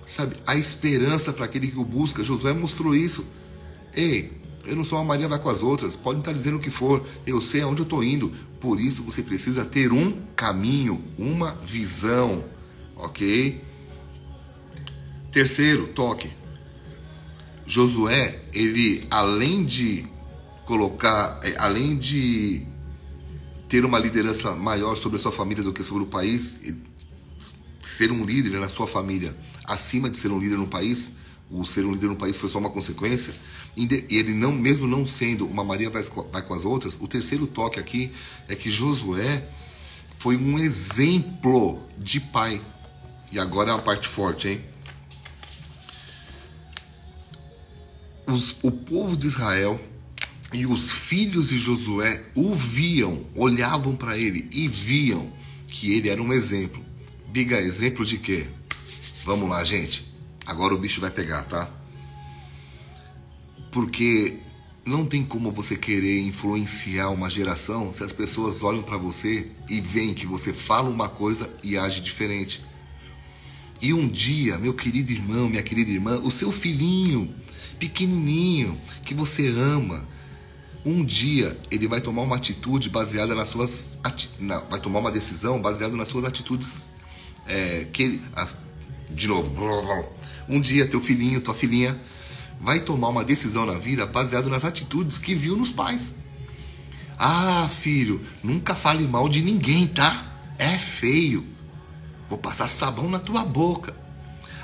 Sabe, 0.08 0.38
a 0.48 0.56
esperança 0.56 1.32
para 1.32 1.46
aquele 1.46 1.68
que 1.68 1.78
o 1.78 1.86
busca. 1.86 2.24
Josué 2.24 2.52
mostrou 2.52 2.96
isso. 2.96 3.28
Ei, 3.94 4.40
eu 4.66 4.76
não 4.76 4.84
sou 4.84 4.98
uma 4.98 5.06
Maria 5.06 5.28
vai 5.28 5.38
com 5.38 5.50
as 5.50 5.62
outras. 5.62 5.96
Podem 5.96 6.20
estar 6.20 6.34
dizendo 6.34 6.58
o 6.58 6.60
que 6.60 6.72
for. 6.72 7.08
Eu 7.28 7.40
sei 7.42 7.62
aonde 7.62 7.82
eu 7.82 7.84
estou 7.84 8.04
indo. 8.04 8.34
Por 8.60 8.82
isso 8.82 9.04
você 9.04 9.22
precisa 9.22 9.64
ter 9.64 9.94
um 9.94 10.14
caminho, 10.36 11.04
uma 11.16 11.54
visão. 11.64 12.44
Ok? 12.96 13.62
Terceiro 15.32 15.90
toque. 15.90 16.32
Josué, 17.68 18.40
ele 18.52 19.04
além 19.12 19.64
de 19.64 20.08
colocar, 20.66 21.40
é, 21.44 21.56
além 21.56 21.96
de 21.98 22.66
ter 23.70 23.86
uma 23.86 24.00
liderança 24.00 24.56
maior 24.56 24.98
sobre 24.98 25.18
a 25.18 25.20
sua 25.20 25.32
família 25.32 25.64
do 25.64 25.72
que 25.72 25.84
sobre 25.84 26.04
o 26.04 26.08
país, 26.08 26.60
ser 27.84 28.12
um 28.12 28.26
líder 28.26 28.60
na 28.60 28.68
sua 28.68 28.88
família 28.88 29.38
acima 29.64 30.10
de 30.10 30.18
ser 30.18 30.32
um 30.32 30.40
líder 30.40 30.58
no 30.58 30.68
país, 30.68 31.14
o 31.52 31.64
ser 31.66 31.86
um 31.86 31.94
líder 31.94 32.08
no 32.08 32.16
país 32.16 32.38
foi 32.38 32.50
só 32.50 32.58
uma 32.58 32.70
consequência, 32.70 33.34
e 33.78 33.88
ele 34.10 34.34
não, 34.34 34.52
mesmo 34.52 34.88
não 34.88 35.06
sendo 35.06 35.46
uma 35.46 35.64
Maria 35.64 35.90
vai, 35.90 36.04
com 36.04 36.54
as 36.54 36.66
outras, 36.66 37.00
o 37.00 37.08
terceiro 37.08 37.46
toque 37.46 37.80
aqui 37.80 38.12
é 38.48 38.56
que 38.56 38.70
Josué 38.70 39.48
foi 40.18 40.36
um 40.36 40.60
exemplo 40.60 41.80
de 41.98 42.20
pai. 42.20 42.62
E 43.32 43.40
agora 43.40 43.70
é 43.70 43.74
uma 43.74 43.82
parte 43.82 44.08
forte, 44.08 44.50
hein? 44.50 44.62
Os, 48.28 48.58
o 48.62 48.72
povo 48.72 49.16
de 49.16 49.28
Israel 49.28 49.80
e 50.54 50.66
os 50.66 50.92
filhos 50.92 51.50
de 51.50 51.60
Josué 51.60 52.24
o 52.34 52.54
viam, 52.54 53.26
olhavam 53.36 53.96
para 53.96 54.18
ele 54.18 54.48
e 54.52 54.68
viam 54.68 55.32
que 55.68 55.94
ele 55.94 56.10
era 56.10 56.22
um 56.22 56.34
exemplo. 56.34 56.84
Biga, 57.28 57.62
exemplo 57.62 58.04
de 58.04 58.18
quê? 58.18 58.48
Vamos 59.24 59.48
lá, 59.48 59.64
gente. 59.64 60.06
Agora 60.46 60.74
o 60.74 60.78
bicho 60.80 61.00
vai 61.00 61.12
pegar, 61.12 61.44
tá? 61.44 61.70
Porque 63.72 64.40
não 64.84 65.06
tem 65.06 65.24
como 65.24 65.52
você 65.52 65.76
querer 65.76 66.22
influenciar 66.22 67.10
uma 67.10 67.30
geração 67.30 67.94
se 67.94 68.04
as 68.04 68.12
pessoas 68.12 68.64
olham 68.64 68.82
para 68.82 68.98
você 68.98 69.52
e 69.70 69.80
veem 69.80 70.16
que 70.16 70.26
você 70.26 70.52
fala 70.52 70.90
uma 70.90 71.08
coisa 71.08 71.56
e 71.62 71.78
age 71.78 72.02
diferente. 72.02 72.64
E 73.80 73.94
um 73.94 74.08
dia, 74.08 74.58
meu 74.58 74.74
querido 74.74 75.12
irmão, 75.12 75.48
minha 75.48 75.62
querida 75.62 75.92
irmã, 75.92 76.18
o 76.18 76.32
seu 76.32 76.52
filhinho 76.52 77.34
pequenininho 77.78 78.78
que 79.06 79.14
você 79.14 79.48
ama, 79.48 80.06
um 80.90 81.06
dia 81.06 81.56
ele 81.70 81.88
vai 81.88 82.02
tomar 82.02 82.24
uma 82.24 82.36
atitude 82.36 82.90
baseada 82.90 83.36
nas 83.36 83.50
suas 83.50 83.92
não, 84.40 84.66
vai 84.68 84.80
tomar 84.80 85.00
uma 85.00 85.12
decisão 85.12 85.62
baseada 85.62 85.96
nas 85.96 86.08
suas 86.08 86.26
atitudes. 86.26 86.90
É, 87.46 87.88
que 87.94 88.22
as, 88.36 88.54
de 89.10 89.28
novo 89.28 90.06
um 90.48 90.60
dia 90.60 90.88
teu 90.88 91.02
filhinho 91.02 91.42
tua 91.42 91.54
filhinha 91.54 92.00
vai 92.60 92.80
tomar 92.80 93.10
uma 93.10 93.24
decisão 93.24 93.66
na 93.66 93.74
vida 93.74 94.06
baseado 94.06 94.50
nas 94.50 94.66
atitudes 94.66 95.20
que 95.20 95.36
viu 95.36 95.56
nos 95.56 95.72
pais. 95.72 96.16
Ah 97.18 97.70
filho 97.82 98.26
nunca 98.44 98.74
fale 98.74 99.08
mal 99.08 99.30
de 99.30 99.44
ninguém 99.44 99.88
tá? 99.88 100.26
É 100.58 100.78
feio. 100.78 101.46
Vou 102.28 102.38
passar 102.38 102.68
sabão 102.68 103.10
na 103.10 103.20
tua 103.20 103.46
boca. 103.46 103.96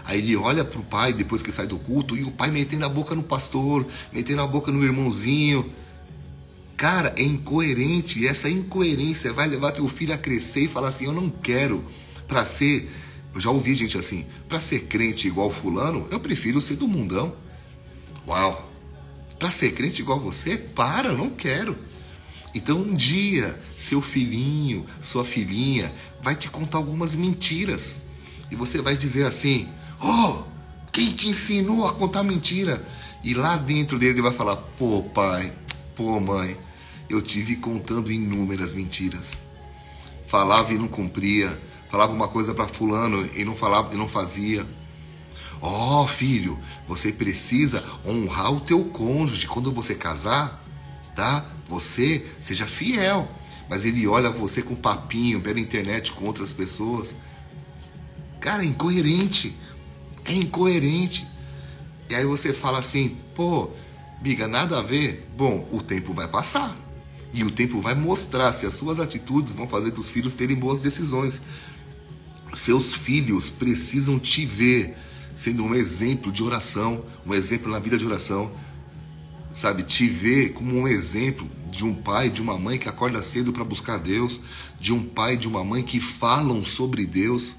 Aí 0.04 0.20
ele 0.20 0.36
olha 0.36 0.64
para 0.64 0.80
o 0.80 0.84
pai 0.84 1.14
depois 1.14 1.42
que 1.42 1.52
sai 1.52 1.66
do 1.66 1.80
culto 1.80 2.16
e 2.16 2.24
o 2.24 2.32
pai 2.32 2.52
metendo 2.52 2.86
a 2.86 2.90
boca 2.90 3.16
no 3.16 3.24
pastor, 3.24 3.88
metendo 4.12 4.42
a 4.42 4.48
boca 4.48 4.72
no 4.72 4.84
irmãozinho. 4.84 5.74
Cara, 6.78 7.14
é 7.18 7.24
incoerente. 7.24 8.20
E 8.20 8.28
essa 8.28 8.50
incoerência 8.50 9.32
vai 9.32 9.48
levar 9.48 9.72
teu 9.72 9.88
filho 9.88 10.14
a 10.14 10.18
crescer 10.18 10.62
e 10.62 10.68
falar 10.68 10.90
assim: 10.90 11.06
Eu 11.06 11.14
não 11.14 11.30
quero 11.30 11.84
para 12.28 12.46
ser. 12.46 12.92
Eu 13.34 13.40
já 13.40 13.50
ouvi 13.50 13.76
gente 13.76 13.98
assim: 13.98 14.26
Para 14.48 14.60
ser 14.60 14.82
crente 14.82 15.28
igual 15.28 15.52
Fulano, 15.52 16.08
eu 16.12 16.20
prefiro 16.20 16.62
ser 16.62 16.76
do 16.76 16.88
mundão. 16.88 17.36
Uau! 18.28 18.72
Para 19.38 19.52
ser 19.52 19.74
crente 19.74 20.02
igual 20.02 20.20
você? 20.20 20.58
Para, 20.58 21.10
eu 21.10 21.18
não 21.18 21.30
quero. 21.30 21.78
Então 22.54 22.78
um 22.78 22.96
dia, 22.96 23.60
seu 23.78 24.02
filhinho, 24.02 24.86
sua 25.02 25.26
filhinha, 25.26 25.94
vai 26.22 26.36
te 26.36 26.50
contar 26.50 26.78
algumas 26.78 27.14
mentiras. 27.14 27.98
E 28.50 28.56
você 28.56 28.82
vai 28.82 28.96
dizer 28.96 29.26
assim: 29.26 29.68
Oh, 30.02 30.44
quem 30.92 31.12
te 31.12 31.28
ensinou 31.28 31.86
a 31.86 31.94
contar 31.94 32.24
mentira? 32.24 32.86
E 33.24 33.34
lá 33.34 33.58
dentro 33.58 34.00
dele 34.00 34.14
ele 34.14 34.22
vai 34.22 34.34
falar: 34.34 34.56
Pô, 34.56 35.04
pai, 35.04 35.52
pô, 35.96 36.20
mãe, 36.20 36.58
eu 37.10 37.22
tive 37.22 37.56
contando 37.56 38.12
inúmeras 38.12 38.74
mentiras. 38.74 39.34
Falava 40.28 40.74
e 40.74 40.78
não 40.78 40.88
cumpria, 40.88 41.60
falava 41.90 42.12
uma 42.12 42.28
coisa 42.28 42.54
para 42.54 42.68
fulano 42.68 43.30
e 43.36 43.46
não 43.46 43.56
falava 43.56 43.94
e 43.94 43.98
não 43.98 44.08
fazia. 44.08 44.66
Oh, 45.62 46.06
filho, 46.08 46.60
você 46.88 47.12
precisa 47.12 47.84
honrar 48.06 48.52
o 48.52 48.60
teu 48.60 48.84
cônjuge 48.86 49.48
quando 49.48 49.72
você 49.72 49.96
casar, 49.96 50.64
tá? 51.16 51.46
Você 51.68 52.26
seja 52.42 52.66
fiel. 52.66 53.30
Mas 53.68 53.84
ele 53.84 54.06
olha 54.06 54.30
você 54.30 54.62
com 54.62 54.76
papinho 54.76 55.42
pela 55.42 55.60
internet 55.60 56.12
com 56.12 56.26
outras 56.26 56.52
pessoas. 56.52 57.16
Cara, 58.40 58.64
é 58.64 58.68
incoerente. 58.68 59.56
É 60.24 60.34
incoerente. 60.34 61.26
E 62.10 62.14
aí 62.14 62.26
você 62.26 62.54
fala 62.54 62.78
assim, 62.78 63.18
pô, 63.34 63.72
Biga, 64.22 64.48
nada 64.48 64.80
a 64.80 64.82
ver? 64.82 65.30
Bom, 65.38 65.68
o 65.72 65.82
tempo 65.82 66.14
vai 66.14 66.28
passar. 66.28 66.76
E 67.36 67.44
o 67.44 67.52
tempo 67.52 67.82
vai 67.82 67.94
mostrar 67.94 68.54
se 68.54 68.66
as 68.66 68.74
suas 68.76 68.98
atitudes 68.98 69.54
vão 69.54 69.68
fazer 69.68 69.92
dos 69.92 70.10
filhos 70.10 70.36
terem 70.36 70.56
boas 70.56 70.80
decisões. 70.80 71.42
Seus 72.58 72.94
filhos 72.94 73.50
precisam 73.50 74.18
te 74.18 74.46
ver 74.46 74.96
sendo 75.36 75.62
um 75.66 75.76
exemplo 75.76 76.32
de 76.32 76.42
oração, 76.42 77.04
um 77.26 77.34
exemplo 77.34 77.70
na 77.70 77.78
vida 77.78 77.98
de 77.98 78.06
oração. 78.06 78.50
Sabe, 79.54 79.84
te 79.84 80.08
ver 80.08 80.54
como 80.54 80.80
um 80.80 80.88
exemplo 80.88 81.46
de 81.70 81.84
um 81.84 81.94
pai, 81.94 82.30
de 82.30 82.42
uma 82.42 82.58
mãe 82.58 82.80
que 82.80 82.88
acorda 82.88 83.22
cedo 83.22 83.52
para 83.52 83.66
buscar 83.66 83.98
Deus, 83.98 84.40
de 84.80 84.94
um 84.94 85.04
pai, 85.04 85.36
de 85.36 85.46
uma 85.46 85.62
mãe 85.62 85.84
que 85.84 86.00
falam 86.00 86.64
sobre 86.64 87.06
Deus. 87.06 87.58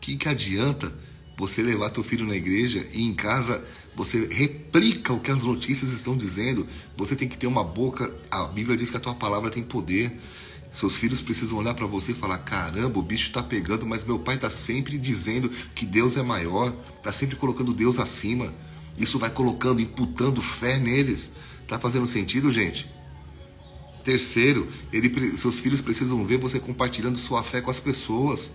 Que 0.00 0.16
que 0.16 0.28
adianta 0.28 0.92
você 1.38 1.62
levar 1.62 1.90
teu 1.90 2.02
filho 2.02 2.26
na 2.26 2.34
igreja 2.34 2.84
e 2.92 3.04
em 3.04 3.14
casa 3.14 3.64
você 3.94 4.26
replica 4.26 5.12
o 5.12 5.20
que 5.20 5.30
as 5.30 5.42
notícias 5.42 5.92
estão 5.92 6.16
dizendo. 6.16 6.66
Você 6.96 7.16
tem 7.16 7.28
que 7.28 7.36
ter 7.36 7.46
uma 7.46 7.64
boca. 7.64 8.12
A 8.30 8.44
Bíblia 8.44 8.76
diz 8.76 8.90
que 8.90 8.96
a 8.96 9.00
tua 9.00 9.14
palavra 9.14 9.50
tem 9.50 9.62
poder. 9.62 10.18
Seus 10.76 10.96
filhos 10.96 11.20
precisam 11.20 11.58
olhar 11.58 11.74
para 11.74 11.86
você 11.86 12.12
e 12.12 12.14
falar: 12.14 12.38
caramba, 12.38 12.98
o 12.98 13.02
bicho 13.02 13.26
está 13.26 13.42
pegando, 13.42 13.84
mas 13.84 14.04
meu 14.04 14.18
pai 14.18 14.36
está 14.36 14.48
sempre 14.48 14.96
dizendo 14.96 15.50
que 15.74 15.84
Deus 15.84 16.16
é 16.16 16.22
maior, 16.22 16.74
está 16.96 17.12
sempre 17.12 17.36
colocando 17.36 17.72
Deus 17.72 17.98
acima. 17.98 18.54
Isso 18.96 19.18
vai 19.18 19.30
colocando, 19.30 19.80
imputando 19.80 20.40
fé 20.40 20.78
neles. 20.78 21.32
Tá 21.66 21.78
fazendo 21.78 22.06
sentido, 22.06 22.50
gente? 22.50 22.86
Terceiro, 24.04 24.68
ele, 24.92 25.36
seus 25.36 25.60
filhos 25.60 25.80
precisam 25.80 26.24
ver 26.24 26.38
você 26.38 26.58
compartilhando 26.58 27.18
sua 27.18 27.42
fé 27.42 27.60
com 27.60 27.70
as 27.70 27.80
pessoas. 27.80 28.52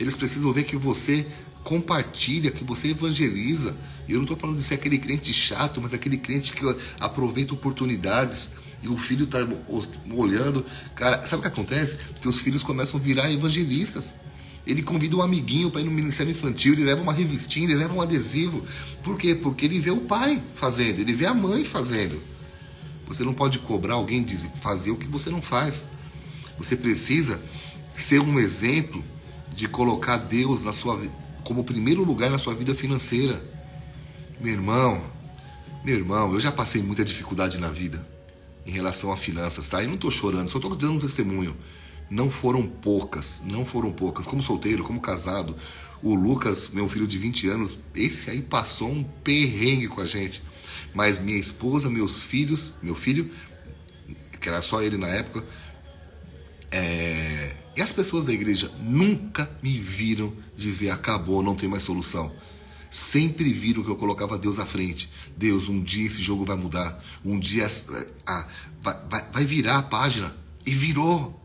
Eles 0.00 0.16
precisam 0.16 0.50
ver 0.50 0.64
que 0.64 0.76
você 0.76 1.26
compartilha, 1.62 2.50
que 2.50 2.64
você 2.64 2.88
evangeliza. 2.88 3.76
E 4.08 4.12
eu 4.12 4.16
não 4.16 4.24
estou 4.24 4.36
falando 4.36 4.56
de 4.56 4.64
ser 4.64 4.74
aquele 4.74 4.96
crente 4.96 5.30
chato, 5.30 5.78
mas 5.80 5.92
aquele 5.92 6.16
crente 6.16 6.54
que 6.54 6.64
aproveita 6.98 7.52
oportunidades. 7.52 8.52
E 8.82 8.88
o 8.88 8.96
filho 8.96 9.26
está 9.26 9.46
olhando. 10.10 10.64
Cara, 10.94 11.26
sabe 11.26 11.36
o 11.36 11.42
que 11.42 11.48
acontece? 11.48 11.98
Teus 12.22 12.40
filhos 12.40 12.62
começam 12.62 12.98
a 12.98 13.02
virar 13.02 13.30
evangelistas. 13.30 14.14
Ele 14.66 14.82
convida 14.82 15.16
um 15.16 15.22
amiguinho 15.22 15.70
para 15.70 15.82
ir 15.82 15.84
no 15.84 15.90
ministério 15.90 16.30
infantil, 16.30 16.74
ele 16.74 16.84
leva 16.84 17.02
uma 17.02 17.12
revistinha, 17.12 17.66
ele 17.66 17.74
leva 17.74 17.92
um 17.92 18.00
adesivo. 18.00 18.64
Por 19.02 19.18
quê? 19.18 19.34
Porque 19.34 19.66
ele 19.66 19.80
vê 19.80 19.90
o 19.90 20.02
pai 20.02 20.42
fazendo, 20.54 21.00
ele 21.00 21.12
vê 21.12 21.26
a 21.26 21.34
mãe 21.34 21.64
fazendo. 21.64 22.20
Você 23.06 23.24
não 23.24 23.34
pode 23.34 23.58
cobrar 23.58 23.94
alguém 23.94 24.22
de 24.22 24.36
fazer 24.62 24.90
o 24.90 24.96
que 24.96 25.08
você 25.08 25.28
não 25.28 25.42
faz. 25.42 25.88
Você 26.58 26.76
precisa 26.76 27.40
ser 27.96 28.20
um 28.20 28.38
exemplo 28.38 29.02
de 29.54 29.68
colocar 29.68 30.16
Deus 30.16 30.62
na 30.62 30.72
sua 30.72 31.00
como 31.44 31.64
primeiro 31.64 32.04
lugar 32.04 32.30
na 32.30 32.38
sua 32.38 32.54
vida 32.54 32.74
financeira. 32.74 33.42
Meu 34.40 34.52
irmão, 34.52 35.02
meu 35.84 35.96
irmão, 35.96 36.32
eu 36.32 36.40
já 36.40 36.52
passei 36.52 36.82
muita 36.82 37.04
dificuldade 37.04 37.58
na 37.58 37.68
vida 37.68 38.06
em 38.66 38.70
relação 38.70 39.12
a 39.12 39.16
finanças, 39.16 39.68
tá? 39.68 39.82
E 39.82 39.86
não 39.86 39.94
estou 39.94 40.10
chorando, 40.10 40.50
só 40.50 40.58
estou 40.58 40.74
dando 40.76 40.94
um 40.94 40.98
testemunho. 40.98 41.56
Não 42.10 42.30
foram 42.30 42.66
poucas, 42.66 43.42
não 43.44 43.64
foram 43.64 43.90
poucas. 43.92 44.26
Como 44.26 44.42
solteiro, 44.42 44.84
como 44.84 45.00
casado, 45.00 45.56
o 46.02 46.14
Lucas, 46.14 46.70
meu 46.72 46.88
filho 46.88 47.06
de 47.06 47.18
20 47.18 47.48
anos, 47.48 47.78
esse 47.94 48.30
aí 48.30 48.42
passou 48.42 48.90
um 48.90 49.02
perrengue 49.02 49.88
com 49.88 50.00
a 50.00 50.04
gente. 50.04 50.42
Mas 50.94 51.20
minha 51.20 51.38
esposa, 51.38 51.88
meus 51.88 52.24
filhos, 52.24 52.74
meu 52.82 52.94
filho, 52.94 53.30
que 54.40 54.48
era 54.48 54.62
só 54.62 54.82
ele 54.82 54.96
na 54.96 55.08
época, 55.08 55.44
é, 56.70 57.54
e 57.76 57.82
as 57.82 57.92
pessoas 57.92 58.26
da 58.26 58.32
igreja 58.32 58.70
nunca 58.80 59.50
me 59.62 59.78
viram 59.78 60.32
dizer 60.56 60.90
acabou, 60.90 61.42
não 61.42 61.54
tem 61.54 61.68
mais 61.68 61.82
solução. 61.82 62.32
Sempre 62.90 63.52
viram 63.52 63.84
que 63.84 63.90
eu 63.90 63.96
colocava 63.96 64.36
Deus 64.36 64.58
à 64.58 64.66
frente. 64.66 65.08
Deus, 65.36 65.68
um 65.68 65.80
dia 65.80 66.06
esse 66.06 66.20
jogo 66.20 66.44
vai 66.44 66.56
mudar. 66.56 67.02
Um 67.24 67.38
dia 67.38 67.68
ah, 68.26 68.48
vai, 68.82 68.96
vai, 69.08 69.24
vai 69.32 69.44
virar 69.44 69.78
a 69.78 69.82
página. 69.82 70.34
E 70.66 70.72
virou. 70.72 71.38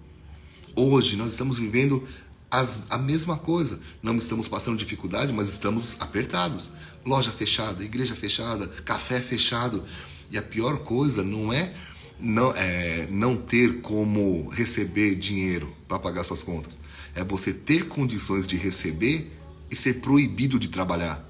Hoje 0.76 1.16
nós 1.16 1.32
estamos 1.32 1.60
vivendo 1.60 2.08
as, 2.50 2.84
a 2.90 2.98
mesma 2.98 3.38
coisa. 3.38 3.80
Não 4.02 4.18
estamos 4.18 4.48
passando 4.48 4.78
dificuldade, 4.78 5.32
mas 5.32 5.50
estamos 5.50 5.96
apertados. 6.00 6.72
Loja 7.06 7.32
fechada, 7.32 7.84
igreja 7.84 8.16
fechada, 8.16 8.68
café 8.84 9.22
fechado. 9.22 9.84
E 10.32 10.40
a 10.40 10.42
pior 10.42 10.80
coisa 10.80 11.24
não 11.24 11.54
é 11.54 11.76
não, 12.20 12.52
é, 12.56 13.08
não 13.10 13.36
ter 13.36 13.82
como 13.82 14.50
receber 14.50 15.16
dinheiro 15.16 15.74
para 15.88 16.00
pagar 16.00 16.24
suas 16.24 16.44
contas. 16.44 16.80
É 17.14 17.24
você 17.24 17.54
ter 17.54 17.88
condições 17.88 18.46
de 18.46 18.56
receber 18.58 19.32
e 19.70 19.76
ser 19.76 19.96
proibido 19.96 20.60
de 20.60 20.70
trabalhar. 20.70 21.28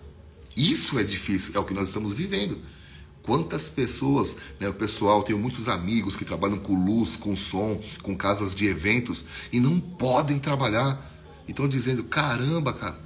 Isso 0.55 0.97
é 0.97 1.03
difícil, 1.03 1.53
é 1.55 1.59
o 1.59 1.63
que 1.63 1.73
nós 1.73 1.89
estamos 1.89 2.13
vivendo. 2.13 2.59
Quantas 3.23 3.67
pessoas, 3.67 4.37
né, 4.59 4.69
o 4.69 4.73
pessoal, 4.73 5.23
tenho 5.23 5.39
muitos 5.39 5.67
amigos 5.67 6.15
que 6.15 6.23
trabalham 6.23 6.59
com 6.59 6.75
luz, 6.75 7.15
com 7.15 7.35
som, 7.35 7.81
com 8.03 8.15
casas 8.15 8.53
de 8.53 8.67
eventos 8.67 9.25
e 9.51 9.59
não 9.59 9.79
podem 9.79 10.37
trabalhar. 10.37 11.11
E 11.47 11.51
estão 11.51 11.67
dizendo, 11.67 12.03
caramba, 12.03 12.71
cara. 12.73 12.99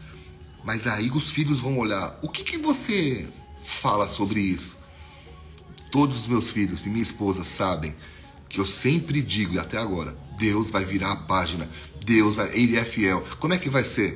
Mas 0.63 0.87
aí 0.87 1.09
os 1.09 1.31
filhos 1.31 1.61
vão 1.61 1.77
olhar. 1.77 2.19
O 2.21 2.29
que, 2.29 2.43
que 2.43 2.57
você 2.57 3.27
fala 3.65 4.09
sobre 4.09 4.41
isso? 4.41 4.78
Todos 5.91 6.21
os 6.21 6.27
meus 6.27 6.51
filhos 6.51 6.85
e 6.85 6.89
minha 6.89 7.03
esposa 7.03 7.43
sabem 7.43 7.95
que 8.47 8.59
eu 8.59 8.65
sempre 8.65 9.21
digo, 9.21 9.55
e 9.55 9.59
até 9.59 9.77
agora, 9.77 10.17
Deus 10.37 10.69
vai 10.69 10.83
virar 10.83 11.11
a 11.11 11.15
página. 11.15 11.69
Deus 12.03 12.35
vai, 12.35 12.49
Ele 12.53 12.77
é 12.77 12.83
fiel. 12.83 13.25
Como 13.39 13.53
é 13.53 13.57
que 13.57 13.69
vai 13.69 13.83
ser? 13.83 14.13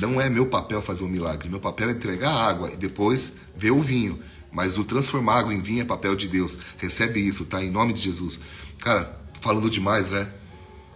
Não 0.00 0.20
é 0.20 0.30
meu 0.30 0.46
papel 0.46 0.80
fazer 0.80 1.04
um 1.04 1.08
milagre. 1.08 1.48
Meu 1.48 1.60
papel 1.60 1.90
é 1.90 1.92
entregar 1.92 2.32
água 2.32 2.70
e 2.72 2.76
depois 2.76 3.40
ver 3.56 3.72
o 3.72 3.80
vinho. 3.80 4.20
Mas 4.52 4.78
o 4.78 4.84
transformar 4.84 5.40
água 5.40 5.54
em 5.54 5.60
vinho 5.60 5.82
é 5.82 5.84
papel 5.84 6.14
de 6.14 6.28
Deus. 6.28 6.58
Recebe 6.78 7.20
isso, 7.20 7.44
tá? 7.44 7.62
Em 7.62 7.70
nome 7.70 7.92
de 7.92 8.00
Jesus. 8.00 8.40
Cara, 8.78 9.20
falando 9.40 9.68
demais, 9.68 10.10
né? 10.10 10.28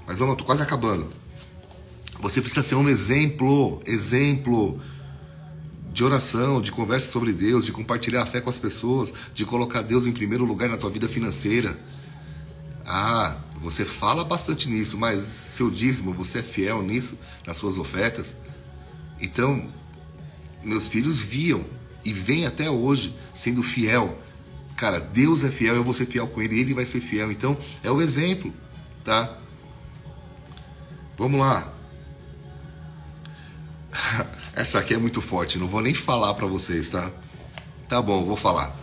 Mas 0.06 0.18
vamos, 0.18 0.32
eu 0.32 0.38
tô 0.38 0.44
quase 0.44 0.62
acabando. 0.62 1.10
Você 2.20 2.40
precisa 2.40 2.62
ser 2.62 2.74
um 2.74 2.88
exemplo, 2.88 3.82
exemplo 3.84 4.80
de 5.94 6.02
oração, 6.02 6.60
de 6.60 6.72
conversa 6.72 7.08
sobre 7.12 7.32
Deus, 7.32 7.64
de 7.64 7.70
compartilhar 7.70 8.22
a 8.22 8.26
fé 8.26 8.40
com 8.40 8.50
as 8.50 8.58
pessoas, 8.58 9.12
de 9.32 9.44
colocar 9.46 9.80
Deus 9.80 10.06
em 10.06 10.12
primeiro 10.12 10.44
lugar 10.44 10.68
na 10.68 10.76
tua 10.76 10.90
vida 10.90 11.08
financeira. 11.08 11.78
Ah, 12.84 13.36
você 13.62 13.84
fala 13.84 14.24
bastante 14.24 14.68
nisso, 14.68 14.98
mas 14.98 15.22
seu 15.22 15.70
dízimo, 15.70 16.12
você 16.12 16.40
é 16.40 16.42
fiel 16.42 16.82
nisso, 16.82 17.16
nas 17.46 17.56
suas 17.56 17.78
ofertas? 17.78 18.36
Então, 19.20 19.70
meus 20.64 20.88
filhos 20.88 21.20
viam 21.20 21.64
e 22.04 22.12
vem 22.12 22.44
até 22.44 22.68
hoje 22.68 23.14
sendo 23.32 23.62
fiel. 23.62 24.20
Cara, 24.76 24.98
Deus 24.98 25.44
é 25.44 25.50
fiel, 25.50 25.76
eu 25.76 25.84
vou 25.84 25.94
ser 25.94 26.06
fiel 26.06 26.26
com 26.26 26.42
ele, 26.42 26.58
ele 26.58 26.74
vai 26.74 26.84
ser 26.84 27.00
fiel. 27.00 27.30
Então, 27.30 27.56
é 27.84 27.90
o 27.90 28.02
exemplo, 28.02 28.52
tá? 29.04 29.38
Vamos 31.16 31.38
lá. 31.38 31.72
Essa 34.54 34.78
aqui 34.78 34.94
é 34.94 34.98
muito 34.98 35.20
forte, 35.20 35.58
não 35.58 35.66
vou 35.66 35.80
nem 35.80 35.94
falar 35.94 36.32
para 36.34 36.46
vocês, 36.46 36.90
tá? 36.90 37.10
Tá 37.88 38.00
bom, 38.00 38.24
vou 38.24 38.36
falar. 38.36 38.74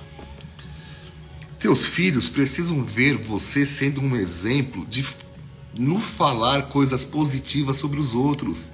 Teus 1.58 1.86
filhos 1.86 2.28
precisam 2.28 2.84
ver 2.84 3.16
você 3.16 3.66
sendo 3.66 4.02
um 4.02 4.16
exemplo 4.16 4.86
de 4.86 5.08
no 5.74 6.00
falar 6.00 6.64
coisas 6.64 7.06
positivas 7.06 7.78
sobre 7.78 8.02
os 8.02 8.14
outros. 8.14 8.72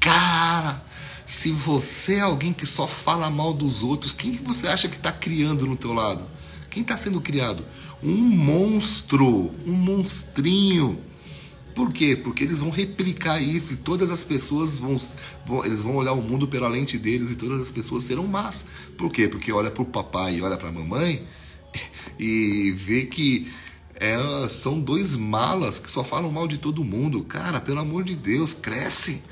Cara, 0.00 0.84
se 1.24 1.52
você 1.52 2.16
é 2.16 2.20
alguém 2.20 2.52
que 2.52 2.66
só 2.66 2.88
fala 2.88 3.30
mal 3.30 3.54
dos 3.54 3.84
outros, 3.84 4.12
quem 4.12 4.34
que 4.34 4.42
você 4.42 4.66
acha 4.66 4.88
que 4.88 4.96
está 4.96 5.12
criando 5.12 5.66
no 5.66 5.76
teu 5.76 5.92
lado? 5.92 6.24
Quem 6.68 6.82
está 6.82 6.96
sendo 6.96 7.20
criado? 7.20 7.64
Um 8.02 8.16
monstro, 8.16 9.52
um 9.64 9.72
monstrinho. 9.72 11.00
Por 11.78 11.92
quê? 11.92 12.16
Porque 12.16 12.42
eles 12.42 12.58
vão 12.58 12.70
replicar 12.70 13.40
isso 13.40 13.74
e 13.74 13.76
todas 13.76 14.10
as 14.10 14.24
pessoas 14.24 14.76
vão, 14.76 14.96
vão, 15.46 15.64
eles 15.64 15.80
vão 15.80 15.94
olhar 15.94 16.12
o 16.12 16.20
mundo 16.20 16.48
pela 16.48 16.66
lente 16.66 16.98
deles 16.98 17.30
e 17.30 17.36
todas 17.36 17.60
as 17.60 17.70
pessoas 17.70 18.02
serão 18.02 18.26
más. 18.26 18.66
Por 18.96 19.12
quê? 19.12 19.28
Porque 19.28 19.52
olha 19.52 19.70
para 19.70 19.84
o 19.84 19.86
papai 19.86 20.38
e 20.38 20.42
olha 20.42 20.56
para 20.56 20.70
a 20.70 20.72
mamãe 20.72 21.24
e 22.18 22.72
vê 22.76 23.04
que 23.04 23.52
é, 23.94 24.18
são 24.48 24.80
dois 24.80 25.16
malas 25.16 25.78
que 25.78 25.88
só 25.88 26.02
falam 26.02 26.32
mal 26.32 26.48
de 26.48 26.58
todo 26.58 26.82
mundo. 26.82 27.22
Cara, 27.22 27.60
pelo 27.60 27.78
amor 27.78 28.02
de 28.02 28.16
Deus, 28.16 28.52
cresce. 28.52 29.22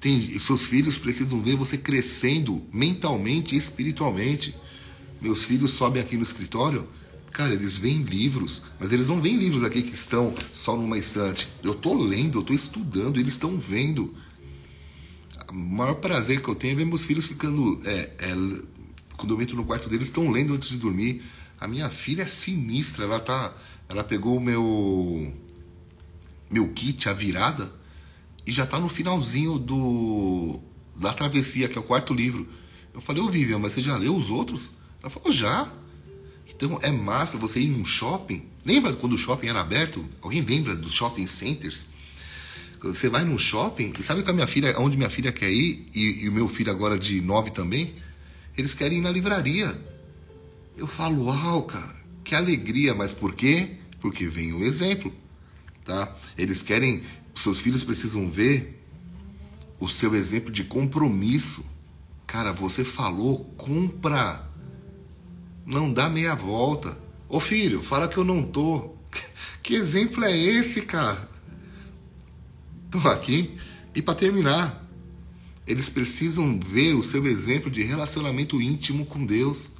Tem, 0.00 0.38
seus 0.38 0.62
filhos 0.62 0.96
precisam 0.96 1.42
ver 1.42 1.56
você 1.56 1.76
crescendo 1.76 2.62
mentalmente 2.72 3.54
e 3.54 3.58
espiritualmente. 3.58 4.56
Meus 5.20 5.44
filhos 5.44 5.72
sobem 5.72 6.00
aqui 6.00 6.16
no 6.16 6.22
escritório, 6.22 6.88
cara, 7.34 7.52
eles 7.52 7.76
veem 7.76 8.02
livros, 8.02 8.62
mas 8.80 8.92
eles 8.92 9.10
não 9.10 9.20
veem 9.20 9.36
livros 9.36 9.62
aqui 9.62 9.82
que 9.82 9.94
estão 9.94 10.34
só 10.52 10.74
numa 10.74 10.96
estante. 10.96 11.46
Eu 11.62 11.72
estou 11.72 11.94
lendo, 11.94 12.38
eu 12.38 12.40
estou 12.40 12.56
estudando, 12.56 13.20
eles 13.20 13.34
estão 13.34 13.58
vendo. 13.58 14.14
O 15.50 15.54
maior 15.54 15.96
prazer 15.96 16.40
que 16.40 16.48
eu 16.48 16.54
tenho 16.54 16.72
é 16.72 16.76
ver 16.76 16.86
meus 16.86 17.04
filhos 17.04 17.26
ficando. 17.26 17.82
É, 17.84 18.10
é, 18.18 18.34
quando 19.18 19.34
eu 19.34 19.42
entro 19.42 19.56
no 19.56 19.66
quarto 19.66 19.90
deles, 19.90 20.08
estão 20.08 20.30
lendo 20.30 20.54
antes 20.54 20.70
de 20.70 20.78
dormir. 20.78 21.22
A 21.60 21.68
minha 21.68 21.90
filha 21.90 22.22
é 22.22 22.26
sinistra, 22.26 23.04
ela 23.04 23.20
tá. 23.20 23.52
Ela 23.88 24.02
pegou 24.02 24.38
o 24.38 24.40
meu. 24.40 25.30
Meu 26.50 26.68
kit, 26.68 27.08
a 27.08 27.12
virada 27.12 27.70
e 28.46 28.52
já 28.52 28.64
está 28.64 28.78
no 28.78 28.88
finalzinho 28.88 29.58
do 29.58 30.60
da 30.96 31.12
travessia, 31.12 31.68
que 31.68 31.76
é 31.76 31.80
o 31.80 31.84
quarto 31.84 32.14
livro. 32.14 32.46
Eu 32.92 33.00
falei, 33.00 33.20
ô 33.20 33.28
Vivian, 33.28 33.58
mas 33.58 33.72
você 33.72 33.80
já 33.80 33.96
leu 33.96 34.14
os 34.14 34.30
outros? 34.30 34.72
Ela 35.02 35.10
falou, 35.10 35.32
já. 35.32 35.68
Então 36.56 36.78
é 36.82 36.90
massa 36.90 37.36
você 37.36 37.60
ir 37.60 37.68
num 37.68 37.84
shopping. 37.84 38.46
Lembra 38.64 38.94
quando 38.94 39.14
o 39.14 39.18
shopping 39.18 39.48
era 39.48 39.60
aberto? 39.60 40.04
Alguém 40.22 40.42
lembra 40.42 40.74
dos 40.74 40.92
shopping 40.92 41.26
centers? 41.26 41.86
Você 42.80 43.08
vai 43.08 43.24
num 43.24 43.38
shopping 43.38 43.94
e 43.98 44.02
sabe 44.02 44.22
que 44.22 44.30
a 44.30 44.32
minha 44.32 44.46
filha, 44.46 44.78
onde 44.78 44.96
minha 44.96 45.08
filha 45.08 45.32
quer 45.32 45.50
ir, 45.50 45.86
e, 45.94 46.24
e 46.24 46.28
o 46.28 46.32
meu 46.32 46.46
filho 46.46 46.70
agora 46.70 46.98
de 46.98 47.20
nove 47.20 47.50
também, 47.50 47.94
eles 48.56 48.74
querem 48.74 48.98
ir 48.98 49.00
na 49.00 49.10
livraria. 49.10 49.78
Eu 50.76 50.86
falo, 50.86 51.24
uau, 51.26 51.62
cara, 51.62 51.96
que 52.22 52.34
alegria, 52.34 52.94
mas 52.94 53.14
por 53.14 53.34
quê? 53.34 53.76
Porque 54.00 54.26
vem 54.26 54.52
o 54.52 54.62
exemplo, 54.62 55.12
tá? 55.84 56.14
Eles 56.36 56.62
querem 56.62 57.04
seus 57.34 57.60
filhos 57.60 57.82
precisam 57.82 58.30
ver 58.30 58.82
o 59.80 59.88
seu 59.88 60.14
exemplo 60.14 60.52
de 60.52 60.64
compromisso. 60.64 61.64
Cara, 62.26 62.52
você 62.52 62.84
falou, 62.84 63.44
compra. 63.56 64.50
Não 65.64 65.92
dá 65.92 66.08
meia 66.08 66.34
volta. 66.34 66.98
Ô 67.28 67.40
filho, 67.40 67.82
fala 67.82 68.08
que 68.08 68.16
eu 68.16 68.24
não 68.24 68.42
tô. 68.42 68.94
Que 69.62 69.76
exemplo 69.76 70.22
é 70.22 70.36
esse, 70.36 70.82
cara? 70.82 71.26
Tô 72.90 72.98
aqui. 73.08 73.56
E 73.94 74.02
para 74.02 74.14
terminar, 74.14 74.86
eles 75.66 75.88
precisam 75.88 76.60
ver 76.60 76.92
o 76.92 77.02
seu 77.02 77.26
exemplo 77.26 77.70
de 77.70 77.82
relacionamento 77.82 78.60
íntimo 78.60 79.06
com 79.06 79.24
Deus. 79.24 79.72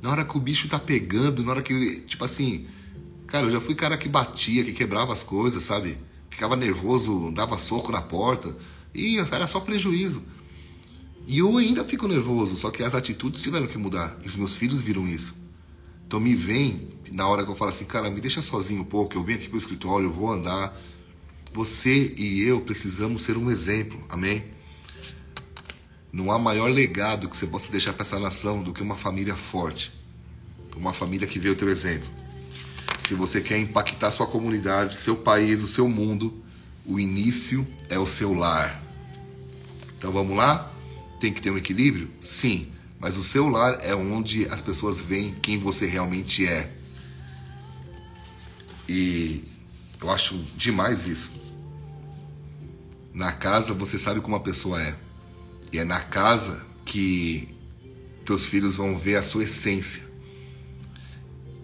Na 0.00 0.10
hora 0.10 0.24
que 0.24 0.36
o 0.36 0.40
bicho 0.40 0.68
tá 0.68 0.78
pegando, 0.78 1.42
na 1.42 1.50
hora 1.50 1.62
que, 1.62 2.02
tipo 2.02 2.24
assim, 2.24 2.68
cara, 3.26 3.46
eu 3.46 3.50
já 3.50 3.60
fui 3.60 3.74
cara 3.74 3.98
que 3.98 4.08
batia, 4.08 4.62
que 4.62 4.72
quebrava 4.72 5.12
as 5.12 5.24
coisas, 5.24 5.64
sabe? 5.64 5.98
ficava 6.32 6.56
nervoso, 6.56 7.30
dava 7.30 7.58
soco 7.58 7.92
na 7.92 8.00
porta, 8.00 8.56
e 8.94 9.18
era 9.18 9.46
só 9.46 9.60
prejuízo. 9.60 10.22
E 11.26 11.38
eu 11.38 11.56
ainda 11.56 11.84
fico 11.84 12.08
nervoso, 12.08 12.56
só 12.56 12.70
que 12.70 12.82
as 12.82 12.94
atitudes 12.94 13.42
tiveram 13.42 13.66
que 13.66 13.78
mudar, 13.78 14.18
e 14.24 14.28
os 14.28 14.36
meus 14.36 14.56
filhos 14.56 14.82
viram 14.82 15.06
isso. 15.06 15.34
Então 16.06 16.20
me 16.20 16.34
vem 16.34 16.88
na 17.10 17.26
hora 17.28 17.44
que 17.44 17.50
eu 17.50 17.56
falo 17.56 17.70
assim, 17.70 17.84
cara, 17.84 18.10
me 18.10 18.20
deixa 18.20 18.42
sozinho 18.42 18.82
um 18.82 18.84
pouco, 18.84 19.14
eu 19.14 19.22
venho 19.22 19.38
aqui 19.38 19.48
pro 19.48 19.58
escritório, 19.58 20.08
eu 20.08 20.12
vou 20.12 20.32
andar. 20.32 20.78
Você 21.52 22.14
e 22.16 22.40
eu 22.42 22.60
precisamos 22.60 23.22
ser 23.22 23.36
um 23.36 23.50
exemplo, 23.50 24.02
amém? 24.08 24.44
Não 26.12 26.30
há 26.30 26.38
maior 26.38 26.70
legado 26.70 27.28
que 27.28 27.36
você 27.36 27.46
possa 27.46 27.70
deixar 27.70 27.92
para 27.92 28.04
essa 28.04 28.18
nação 28.18 28.62
do 28.62 28.72
que 28.72 28.82
uma 28.82 28.96
família 28.96 29.34
forte. 29.34 29.92
Uma 30.74 30.92
família 30.92 31.28
que 31.28 31.38
vê 31.38 31.50
o 31.50 31.56
teu 31.56 31.68
exemplo. 31.68 32.08
Se 33.06 33.14
você 33.14 33.40
quer 33.40 33.58
impactar 33.58 34.10
sua 34.10 34.26
comunidade, 34.26 35.00
seu 35.00 35.16
país, 35.16 35.62
o 35.62 35.68
seu 35.68 35.88
mundo, 35.88 36.42
o 36.86 36.98
início 36.98 37.66
é 37.88 37.98
o 37.98 38.06
seu 38.06 38.32
lar. 38.32 38.82
Então 39.98 40.10
vamos 40.10 40.36
lá? 40.36 40.71
Tem 41.22 41.32
que 41.32 41.40
ter 41.40 41.52
um 41.52 41.56
equilíbrio? 41.56 42.10
Sim, 42.20 42.72
mas 42.98 43.16
o 43.16 43.22
seu 43.22 43.48
lar 43.48 43.78
é 43.80 43.94
onde 43.94 44.44
as 44.48 44.60
pessoas 44.60 45.00
veem 45.00 45.36
quem 45.36 45.56
você 45.56 45.86
realmente 45.86 46.44
é. 46.44 46.68
E 48.88 49.44
eu 50.00 50.10
acho 50.10 50.36
demais 50.56 51.06
isso. 51.06 51.40
Na 53.14 53.30
casa 53.30 53.72
você 53.72 54.00
sabe 54.00 54.20
como 54.20 54.34
a 54.34 54.40
pessoa 54.40 54.82
é. 54.82 54.96
E 55.70 55.78
é 55.78 55.84
na 55.84 56.00
casa 56.00 56.66
que 56.84 57.48
teus 58.26 58.48
filhos 58.48 58.78
vão 58.78 58.98
ver 58.98 59.14
a 59.14 59.22
sua 59.22 59.44
essência. 59.44 60.02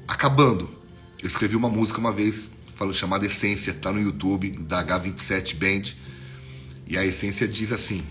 Acabando, 0.06 0.70
eu 1.18 1.26
escrevi 1.26 1.56
uma 1.56 1.68
música 1.68 1.98
uma 1.98 2.12
vez, 2.12 2.52
falando 2.76 2.94
chamada 2.94 3.26
Essência, 3.26 3.74
tá 3.74 3.92
no 3.92 4.00
YouTube 4.00 4.52
da 4.52 4.86
H27 4.86 5.56
Band. 5.56 5.90
E 6.86 6.96
a 6.96 7.04
essência 7.04 7.48
diz 7.48 7.72
assim: 7.72 8.06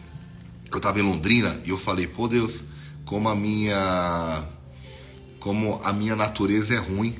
Eu 0.72 0.80
tava 0.80 1.00
em 1.00 1.04
Londrina 1.04 1.60
e 1.66 1.70
eu 1.70 1.78
falei, 1.78 2.08
pô 2.08 2.28
Deus, 2.28 2.66
como 3.06 3.30
a 3.30 3.36
minha 3.36 4.44
como 5.40 5.80
a 5.84 5.94
minha 5.94 6.16
natureza 6.16 6.76
é 6.76 6.78
ruim. 6.78 7.16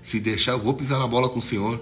Se 0.00 0.20
deixar, 0.20 0.52
eu 0.52 0.60
vou 0.60 0.74
pisar 0.74 0.98
na 0.98 1.06
bola 1.06 1.28
com 1.28 1.40
o 1.40 1.42
Senhor. 1.42 1.80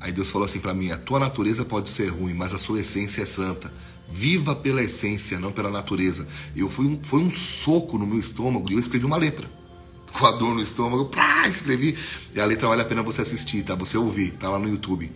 Aí 0.00 0.12
Deus 0.12 0.30
falou 0.30 0.46
assim 0.46 0.58
para 0.58 0.72
mim: 0.72 0.90
A 0.90 0.96
tua 0.96 1.20
natureza 1.20 1.64
pode 1.64 1.90
ser 1.90 2.08
ruim, 2.08 2.32
mas 2.32 2.54
a 2.54 2.58
sua 2.58 2.80
essência 2.80 3.22
é 3.22 3.26
santa. 3.26 3.72
Viva 4.10 4.56
pela 4.56 4.82
essência, 4.82 5.38
não 5.38 5.52
pela 5.52 5.70
natureza. 5.70 6.26
Eu 6.56 6.70
fui 6.70 6.86
um, 6.86 7.02
foi 7.02 7.20
um 7.20 7.30
soco 7.30 7.98
no 7.98 8.06
meu 8.06 8.18
estômago 8.18 8.70
e 8.70 8.74
eu 8.74 8.80
escrevi 8.80 9.04
uma 9.04 9.18
letra 9.18 9.48
com 10.10 10.26
a 10.26 10.32
dor 10.32 10.54
no 10.54 10.62
estômago, 10.62 11.04
pá, 11.06 11.46
escrevi. 11.46 11.98
E 12.34 12.40
a 12.40 12.46
letra 12.46 12.66
vale 12.66 12.82
a 12.82 12.86
pena 12.86 13.02
você 13.02 13.20
assistir, 13.20 13.62
tá? 13.62 13.74
Você 13.74 13.98
ouvir, 13.98 14.32
tá 14.32 14.48
lá 14.48 14.58
no 14.58 14.68
YouTube. 14.68 15.12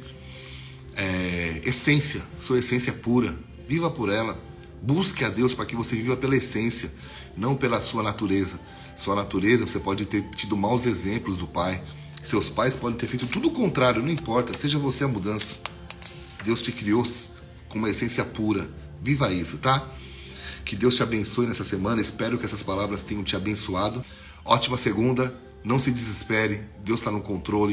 É, 0.94 1.62
essência, 1.64 2.22
sua 2.46 2.58
essência 2.58 2.92
pura, 2.92 3.34
viva 3.66 3.90
por 3.90 4.10
ela. 4.10 4.38
Busque 4.84 5.24
a 5.24 5.30
Deus 5.30 5.54
para 5.54 5.64
que 5.64 5.74
você 5.74 5.96
viva 5.96 6.14
pela 6.14 6.36
essência, 6.36 6.92
não 7.34 7.56
pela 7.56 7.80
sua 7.80 8.02
natureza. 8.02 8.60
Sua 8.94 9.14
natureza, 9.14 9.66
você 9.66 9.80
pode 9.80 10.04
ter 10.04 10.20
tido 10.36 10.58
maus 10.58 10.84
exemplos 10.84 11.38
do 11.38 11.46
pai. 11.46 11.82
Seus 12.22 12.50
pais 12.50 12.76
podem 12.76 12.98
ter 12.98 13.06
feito 13.06 13.26
tudo 13.26 13.48
o 13.48 13.50
contrário, 13.50 14.02
não 14.02 14.10
importa, 14.10 14.52
seja 14.52 14.78
você 14.78 15.02
a 15.02 15.08
mudança. 15.08 15.54
Deus 16.44 16.60
te 16.60 16.70
criou 16.70 17.02
com 17.66 17.78
uma 17.78 17.88
essência 17.88 18.26
pura. 18.26 18.68
Viva 19.02 19.32
isso, 19.32 19.56
tá? 19.56 19.88
Que 20.66 20.76
Deus 20.76 20.96
te 20.96 21.02
abençoe 21.02 21.46
nessa 21.46 21.64
semana. 21.64 22.02
Espero 22.02 22.36
que 22.36 22.44
essas 22.44 22.62
palavras 22.62 23.02
tenham 23.02 23.24
te 23.24 23.34
abençoado. 23.34 24.04
Ótima 24.44 24.76
segunda. 24.76 25.34
Não 25.64 25.78
se 25.78 25.90
desespere. 25.90 26.60
Deus 26.84 27.00
está 27.00 27.10
no 27.10 27.22
controle. 27.22 27.72